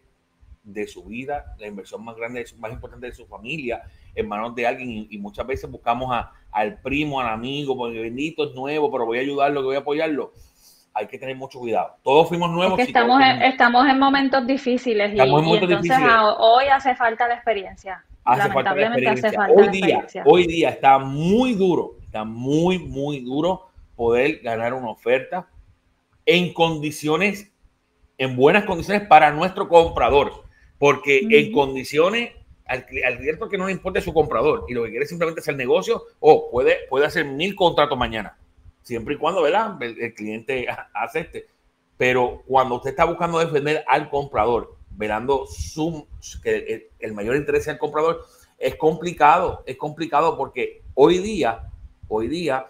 de 0.63 0.87
su 0.87 1.03
vida, 1.03 1.55
la 1.59 1.67
inversión 1.67 2.03
más 2.03 2.15
grande, 2.15 2.43
más 2.57 2.73
importante 2.73 3.05
de 3.05 3.13
su 3.13 3.27
familia 3.27 3.83
en 4.21 4.27
manos 4.27 4.55
de 4.55 4.67
alguien 4.67 5.07
y, 5.09 5.17
muchas 5.17 5.45
veces 5.45 5.69
buscamos 5.69 6.11
a, 6.11 6.31
al 6.51 6.79
primo, 6.81 7.19
al 7.19 7.27
amigo, 7.27 7.75
porque 7.77 7.99
bendito 7.99 8.43
es 8.45 8.55
nuevo, 8.55 8.91
pero 8.91 9.05
voy 9.05 9.19
a 9.19 9.21
ayudarlo, 9.21 9.61
que 9.61 9.65
voy 9.65 9.75
a 9.75 9.79
apoyarlo. 9.79 10.33
Hay 10.93 11.07
que 11.07 11.17
tener 11.17 11.35
mucho 11.35 11.59
cuidado. 11.59 11.95
Todos 12.03 12.27
fuimos 12.27 12.49
nuevos. 12.51 12.79
estamos, 12.79 13.21
en, 13.21 13.41
estamos 13.43 13.87
en 13.87 13.99
momentos 13.99 14.45
difíciles 14.45 15.13
y, 15.13 15.19
entonces 15.19 15.97
hoy 16.39 16.65
hace 16.65 16.95
falta 16.95 17.27
la 17.27 17.35
experiencia 17.35 18.03
hace 18.23 18.51
falta 18.51 18.75
la 18.75 18.87
experiencia. 18.87 19.47
hoy, 19.49 19.67
día, 19.69 20.05
hoy 20.25 20.47
día 20.47 20.69
está 20.69 20.97
muy 20.99 21.53
duro, 21.53 21.95
está 22.03 22.23
muy, 22.23 22.79
muy 22.79 23.19
duro 23.21 23.69
poder 23.95 24.39
ganar 24.39 24.73
una 24.73 24.89
oferta 24.89 25.47
en 26.25 26.53
condiciones, 26.53 27.51
en 28.17 28.35
buenas 28.35 28.65
condiciones 28.65 29.07
para 29.07 29.31
nuestro 29.31 29.67
comprador. 29.67 30.43
Porque 30.77 31.27
en 31.29 31.51
condiciones, 31.51 32.31
al, 32.69 32.85
al 33.05 33.49
que 33.49 33.57
no 33.57 33.65
le 33.65 33.71
importa 33.71 33.99
su 33.99 34.13
comprador 34.13 34.65
y 34.67 34.73
lo 34.73 34.83
que 34.83 34.91
quiere 34.91 35.05
simplemente 35.05 35.41
es 35.41 35.47
el 35.47 35.57
negocio, 35.57 36.03
o 36.19 36.51
puede, 36.51 36.87
puede 36.87 37.05
hacer 37.05 37.25
mil 37.25 37.55
contratos 37.55 37.97
mañana, 37.97 38.37
siempre 38.83 39.15
y 39.15 39.17
cuando 39.17 39.41
¿verdad? 39.41 39.81
El, 39.81 40.13
cliente 40.13 40.67
acepte. 40.93 41.47
Pero 41.97 42.43
cuando 42.47 42.75
usted 42.75 42.91
está 42.91 43.03
buscando 43.03 43.39
defender 43.39 43.83
al 43.87 44.09
comprador 44.09 44.77
velando 44.91 45.45
su, 45.47 46.07
que 46.43 46.89
el, 46.99 47.13
mayor 47.13 47.35
interés 47.35 47.65
del 47.65 47.77
comprador, 47.77 48.25
es 48.57 48.75
complicado, 48.75 49.63
es 49.65 49.77
complicado 49.77 50.37
porque 50.37 50.83
hoy 50.93 51.17
día, 51.17 51.71
hoy 52.07 52.27
día, 52.27 52.67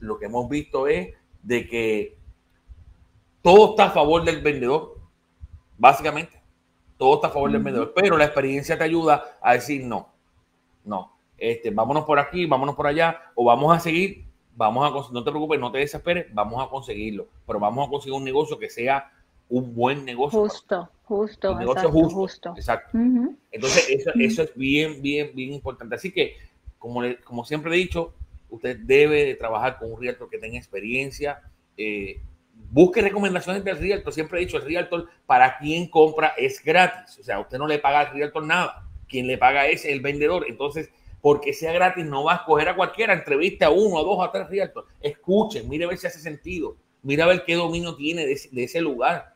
lo 0.00 0.18
que 0.18 0.26
hemos 0.26 0.48
visto 0.48 0.86
es 0.86 1.14
de 1.42 1.66
que 1.66 2.16
todo 3.42 3.70
está 3.70 3.86
a 3.86 3.90
favor 3.90 4.24
del 4.24 4.40
vendedor, 4.40 4.98
básicamente. 5.76 6.41
Todo 7.02 7.16
está 7.16 7.26
a 7.26 7.30
favor 7.30 7.50
del 7.50 7.60
vendedor, 7.60 7.92
pero 7.96 8.16
la 8.16 8.26
experiencia 8.26 8.78
te 8.78 8.84
ayuda 8.84 9.36
a 9.40 9.54
decir 9.54 9.84
no, 9.84 10.08
no, 10.84 11.16
este, 11.36 11.72
vámonos 11.72 12.04
por 12.04 12.20
aquí, 12.20 12.46
vámonos 12.46 12.76
por 12.76 12.86
allá, 12.86 13.32
o 13.34 13.44
vamos 13.44 13.76
a 13.76 13.80
seguir, 13.80 14.24
vamos 14.54 14.86
a, 14.86 15.12
no 15.12 15.24
te 15.24 15.30
preocupes, 15.32 15.58
no 15.58 15.72
te 15.72 15.78
desesperes, 15.78 16.32
vamos 16.32 16.64
a 16.64 16.70
conseguirlo, 16.70 17.26
pero 17.44 17.58
vamos 17.58 17.88
a 17.88 17.90
conseguir 17.90 18.16
un 18.16 18.22
negocio 18.22 18.56
que 18.56 18.70
sea 18.70 19.10
un 19.48 19.74
buen 19.74 20.04
negocio. 20.04 20.38
Justo, 20.38 20.90
justo. 21.02 21.50
Un 21.50 21.58
negocio 21.58 21.90
justo, 21.90 22.54
Exacto. 22.54 22.96
Entonces, 23.50 23.88
eso, 23.90 24.12
eso, 24.20 24.42
es 24.44 24.54
bien, 24.54 25.02
bien, 25.02 25.32
bien 25.34 25.54
importante. 25.54 25.96
Así 25.96 26.12
que, 26.12 26.36
como, 26.78 27.00
como 27.24 27.44
siempre 27.44 27.74
he 27.74 27.78
dicho, 27.78 28.14
usted 28.48 28.78
debe 28.78 29.24
de 29.24 29.34
trabajar 29.34 29.76
con 29.76 29.90
un 29.90 30.00
realtor 30.00 30.30
que 30.30 30.38
tenga 30.38 30.56
experiencia. 30.56 31.42
Eh, 31.76 32.20
busque 32.70 33.02
recomendaciones 33.02 33.64
del 33.64 33.78
realtor. 33.78 34.12
Siempre 34.12 34.38
he 34.38 34.44
dicho, 34.44 34.56
el 34.56 34.64
realtor 34.64 35.08
para 35.26 35.58
quien 35.58 35.88
compra 35.88 36.34
es 36.36 36.62
gratis. 36.62 37.18
O 37.18 37.22
sea, 37.22 37.40
usted 37.40 37.58
no 37.58 37.66
le 37.66 37.78
paga 37.78 38.00
al 38.00 38.12
realtor 38.12 38.44
nada. 38.44 38.88
Quien 39.08 39.26
le 39.26 39.38
paga 39.38 39.66
es 39.66 39.84
el 39.84 40.00
vendedor. 40.00 40.46
Entonces, 40.48 40.90
porque 41.20 41.52
sea 41.52 41.72
gratis, 41.72 42.04
no 42.04 42.24
va 42.24 42.32
a 42.32 42.36
escoger 42.36 42.68
a 42.68 42.76
cualquiera. 42.76 43.12
Entrevista 43.12 43.66
a 43.66 43.70
uno, 43.70 43.98
a 43.98 44.02
dos, 44.02 44.26
a 44.26 44.32
tres 44.32 44.48
realtors. 44.48 44.88
Escuchen, 45.00 45.68
mire 45.68 45.84
a 45.84 45.88
ver 45.88 45.98
si 45.98 46.06
hace 46.06 46.18
sentido. 46.18 46.76
Mira 47.02 47.24
a 47.24 47.28
ver 47.28 47.44
qué 47.44 47.54
dominio 47.54 47.96
tiene 47.96 48.26
de 48.26 48.64
ese 48.64 48.80
lugar 48.80 49.32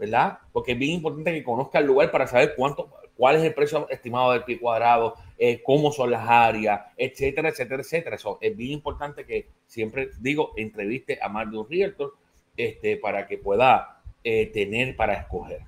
¿verdad? 0.00 0.38
Porque 0.50 0.72
es 0.72 0.78
bien 0.78 0.92
importante 0.92 1.30
que 1.30 1.44
conozca 1.44 1.78
el 1.78 1.84
lugar 1.84 2.10
para 2.10 2.26
saber 2.26 2.54
cuánto, 2.56 2.90
cuál 3.20 3.36
es 3.36 3.42
el 3.42 3.52
precio 3.52 3.86
estimado 3.90 4.32
del 4.32 4.44
pie 4.44 4.58
cuadrado, 4.58 5.14
eh, 5.36 5.60
cómo 5.62 5.92
son 5.92 6.10
las 6.10 6.26
áreas, 6.26 6.80
etcétera, 6.96 7.50
etcétera, 7.50 7.82
etcétera. 7.82 8.16
Eso 8.16 8.38
es 8.40 8.56
bien 8.56 8.72
importante 8.72 9.26
que 9.26 9.46
siempre 9.66 10.08
digo, 10.20 10.54
entreviste 10.56 11.18
a 11.20 11.28
más 11.28 11.50
de 11.50 11.58
un 11.58 11.68
realtor 11.68 12.14
este, 12.56 12.96
para 12.96 13.26
que 13.26 13.36
pueda 13.36 14.00
eh, 14.24 14.46
tener 14.54 14.96
para 14.96 15.12
escoger. 15.12 15.60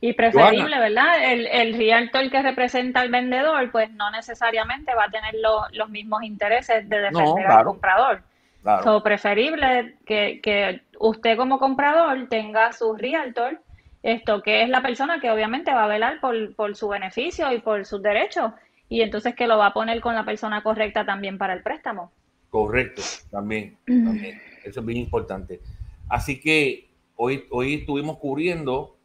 Y 0.00 0.14
preferible, 0.14 0.78
¿verdad? 0.78 1.30
El, 1.30 1.46
el 1.48 1.74
realtor 1.76 2.30
que 2.30 2.40
representa 2.40 3.02
al 3.02 3.10
vendedor, 3.10 3.70
pues 3.70 3.90
no 3.90 4.10
necesariamente 4.10 4.94
va 4.94 5.04
a 5.04 5.10
tener 5.10 5.34
los 5.72 5.90
mismos 5.90 6.22
intereses 6.22 6.88
de 6.88 6.98
defender 6.98 7.46
al 7.46 7.64
comprador. 7.64 8.22
Claro. 8.62 9.02
preferible 9.02 9.96
que, 10.06 10.40
que, 10.42 10.80
usted 10.98 11.36
como 11.36 11.58
comprador 11.58 12.26
tenga 12.28 12.72
su 12.72 12.94
realtor, 12.94 13.60
esto 14.02 14.42
que 14.42 14.62
es 14.62 14.68
la 14.68 14.82
persona 14.82 15.20
que 15.20 15.30
obviamente 15.30 15.72
va 15.72 15.84
a 15.84 15.88
velar 15.88 16.20
por, 16.20 16.54
por 16.54 16.76
su 16.76 16.88
beneficio 16.88 17.52
y 17.52 17.60
por 17.60 17.84
sus 17.84 18.02
derechos, 18.02 18.52
y 18.88 19.02
entonces 19.02 19.34
que 19.34 19.46
lo 19.46 19.58
va 19.58 19.66
a 19.66 19.72
poner 19.72 20.00
con 20.00 20.14
la 20.14 20.24
persona 20.24 20.62
correcta 20.62 21.04
también 21.04 21.38
para 21.38 21.54
el 21.54 21.62
préstamo. 21.62 22.12
Correcto, 22.50 23.02
también, 23.30 23.76
también. 23.86 24.40
Eso 24.64 24.80
es 24.80 24.86
bien 24.86 24.98
importante. 24.98 25.60
Así 26.08 26.40
que 26.40 26.90
hoy, 27.16 27.44
hoy 27.50 27.74
estuvimos 27.74 28.18
cubriendo, 28.18 28.96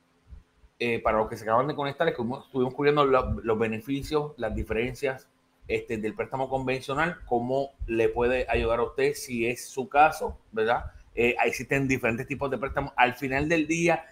eh, 0.80 1.00
para 1.00 1.20
los 1.20 1.30
que 1.30 1.38
se 1.38 1.44
acaban 1.44 1.68
de 1.68 1.76
conectar, 1.76 2.08
estuvimos, 2.08 2.48
cubriendo 2.74 3.06
los 3.06 3.60
beneficios, 3.60 4.34
las 4.38 4.56
diferencias 4.56 5.30
este, 5.68 5.98
del 5.98 6.16
préstamo 6.16 6.50
convencional, 6.50 7.18
cómo 7.26 7.72
le 7.86 8.10
puede 8.10 8.48
ayudar 8.50 8.80
a 8.80 8.84
usted 8.84 9.14
si 9.14 9.46
es 9.46 9.70
su 9.70 9.88
caso, 9.88 10.40
¿verdad? 10.52 10.92
Eh, 11.14 11.36
existen 11.46 11.88
diferentes 11.88 12.28
tipos 12.28 12.50
de 12.52 12.58
préstamos. 12.58 12.92
Al 12.98 13.14
final 13.14 13.48
del 13.48 13.68
día, 13.68 14.04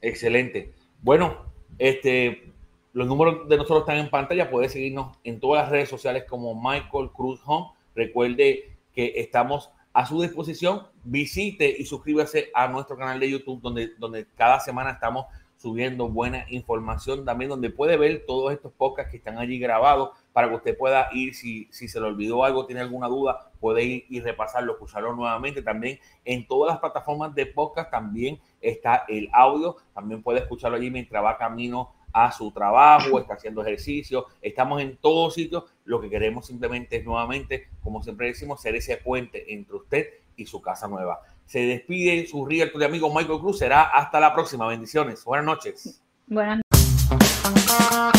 Excelente. 0.01 0.74
Bueno, 1.01 1.45
este, 1.78 2.51
los 2.93 3.07
números 3.07 3.47
de 3.47 3.57
nosotros 3.57 3.82
están 3.82 3.97
en 3.97 4.09
pantalla. 4.09 4.49
Puede 4.49 4.70
seguirnos 4.70 5.18
en 5.24 5.39
todas 5.39 5.64
las 5.64 5.72
redes 5.72 5.89
sociales 5.89 6.24
como 6.28 6.55
Michael 6.55 7.12
Cruz 7.14 7.41
Home. 7.45 7.68
Recuerde 7.95 8.77
que 8.93 9.13
estamos 9.17 9.71
a 9.93 10.05
su 10.05 10.21
disposición. 10.21 10.87
Visite 11.03 11.75
y 11.77 11.85
suscríbase 11.85 12.49
a 12.53 12.67
nuestro 12.67 12.97
canal 12.97 13.19
de 13.19 13.29
YouTube 13.29 13.61
donde, 13.61 13.91
donde 13.97 14.27
cada 14.35 14.59
semana 14.59 14.91
estamos 14.91 15.25
subiendo 15.61 16.09
buena 16.09 16.45
información 16.49 17.23
también 17.23 17.49
donde 17.49 17.69
puede 17.69 17.95
ver 17.95 18.23
todos 18.25 18.51
estos 18.51 18.73
podcasts 18.73 19.11
que 19.11 19.17
están 19.17 19.37
allí 19.37 19.59
grabados 19.59 20.09
para 20.33 20.49
que 20.49 20.55
usted 20.55 20.75
pueda 20.75 21.09
ir, 21.13 21.35
si, 21.35 21.67
si 21.71 21.87
se 21.87 21.99
le 21.99 22.07
olvidó 22.07 22.43
algo, 22.43 22.65
tiene 22.65 22.81
alguna 22.81 23.07
duda, 23.07 23.51
puede 23.59 23.83
ir 23.83 24.05
y 24.09 24.21
repasarlo, 24.21 24.73
escucharlo 24.73 25.13
nuevamente. 25.13 25.61
También 25.61 25.99
en 26.25 26.47
todas 26.47 26.73
las 26.73 26.79
plataformas 26.79 27.35
de 27.35 27.45
podcast 27.45 27.91
también 27.91 28.39
está 28.59 29.05
el 29.07 29.29
audio, 29.33 29.75
también 29.93 30.23
puede 30.23 30.39
escucharlo 30.39 30.77
allí 30.77 30.89
mientras 30.89 31.23
va 31.23 31.37
camino 31.37 31.93
a 32.14 32.32
su 32.32 32.51
trabajo, 32.51 33.20
está 33.20 33.36
haciendo 33.36 33.62
ejercicio, 33.62 34.28
estamos 34.41 34.82
en 34.82 34.97
todos 34.97 35.34
sitios. 35.34 35.66
Lo 35.86 36.01
que 36.01 36.09
queremos 36.09 36.47
simplemente 36.47 36.97
es 36.97 37.05
nuevamente, 37.05 37.70
como 37.82 38.01
siempre 38.03 38.28
decimos, 38.28 38.62
ser 38.62 38.76
ese 38.76 38.97
puente 38.97 39.53
entre 39.53 39.76
usted 39.76 40.07
y 40.36 40.45
su 40.45 40.62
casa 40.62 40.88
nueva. 40.88 41.22
Se 41.45 41.59
despide 41.59 42.26
su 42.28 42.45
realtor 42.45 42.80
de 42.80 42.86
amigo 42.86 43.14
Michael 43.14 43.39
Cruz. 43.39 43.59
Será 43.59 43.84
hasta 43.84 44.20
la 44.20 44.34
próxima. 44.34 44.68
Bendiciones. 44.68 45.24
Buenas 45.26 45.45
noches. 45.45 46.01
Buenas 46.28 46.62
noches. 46.72 48.11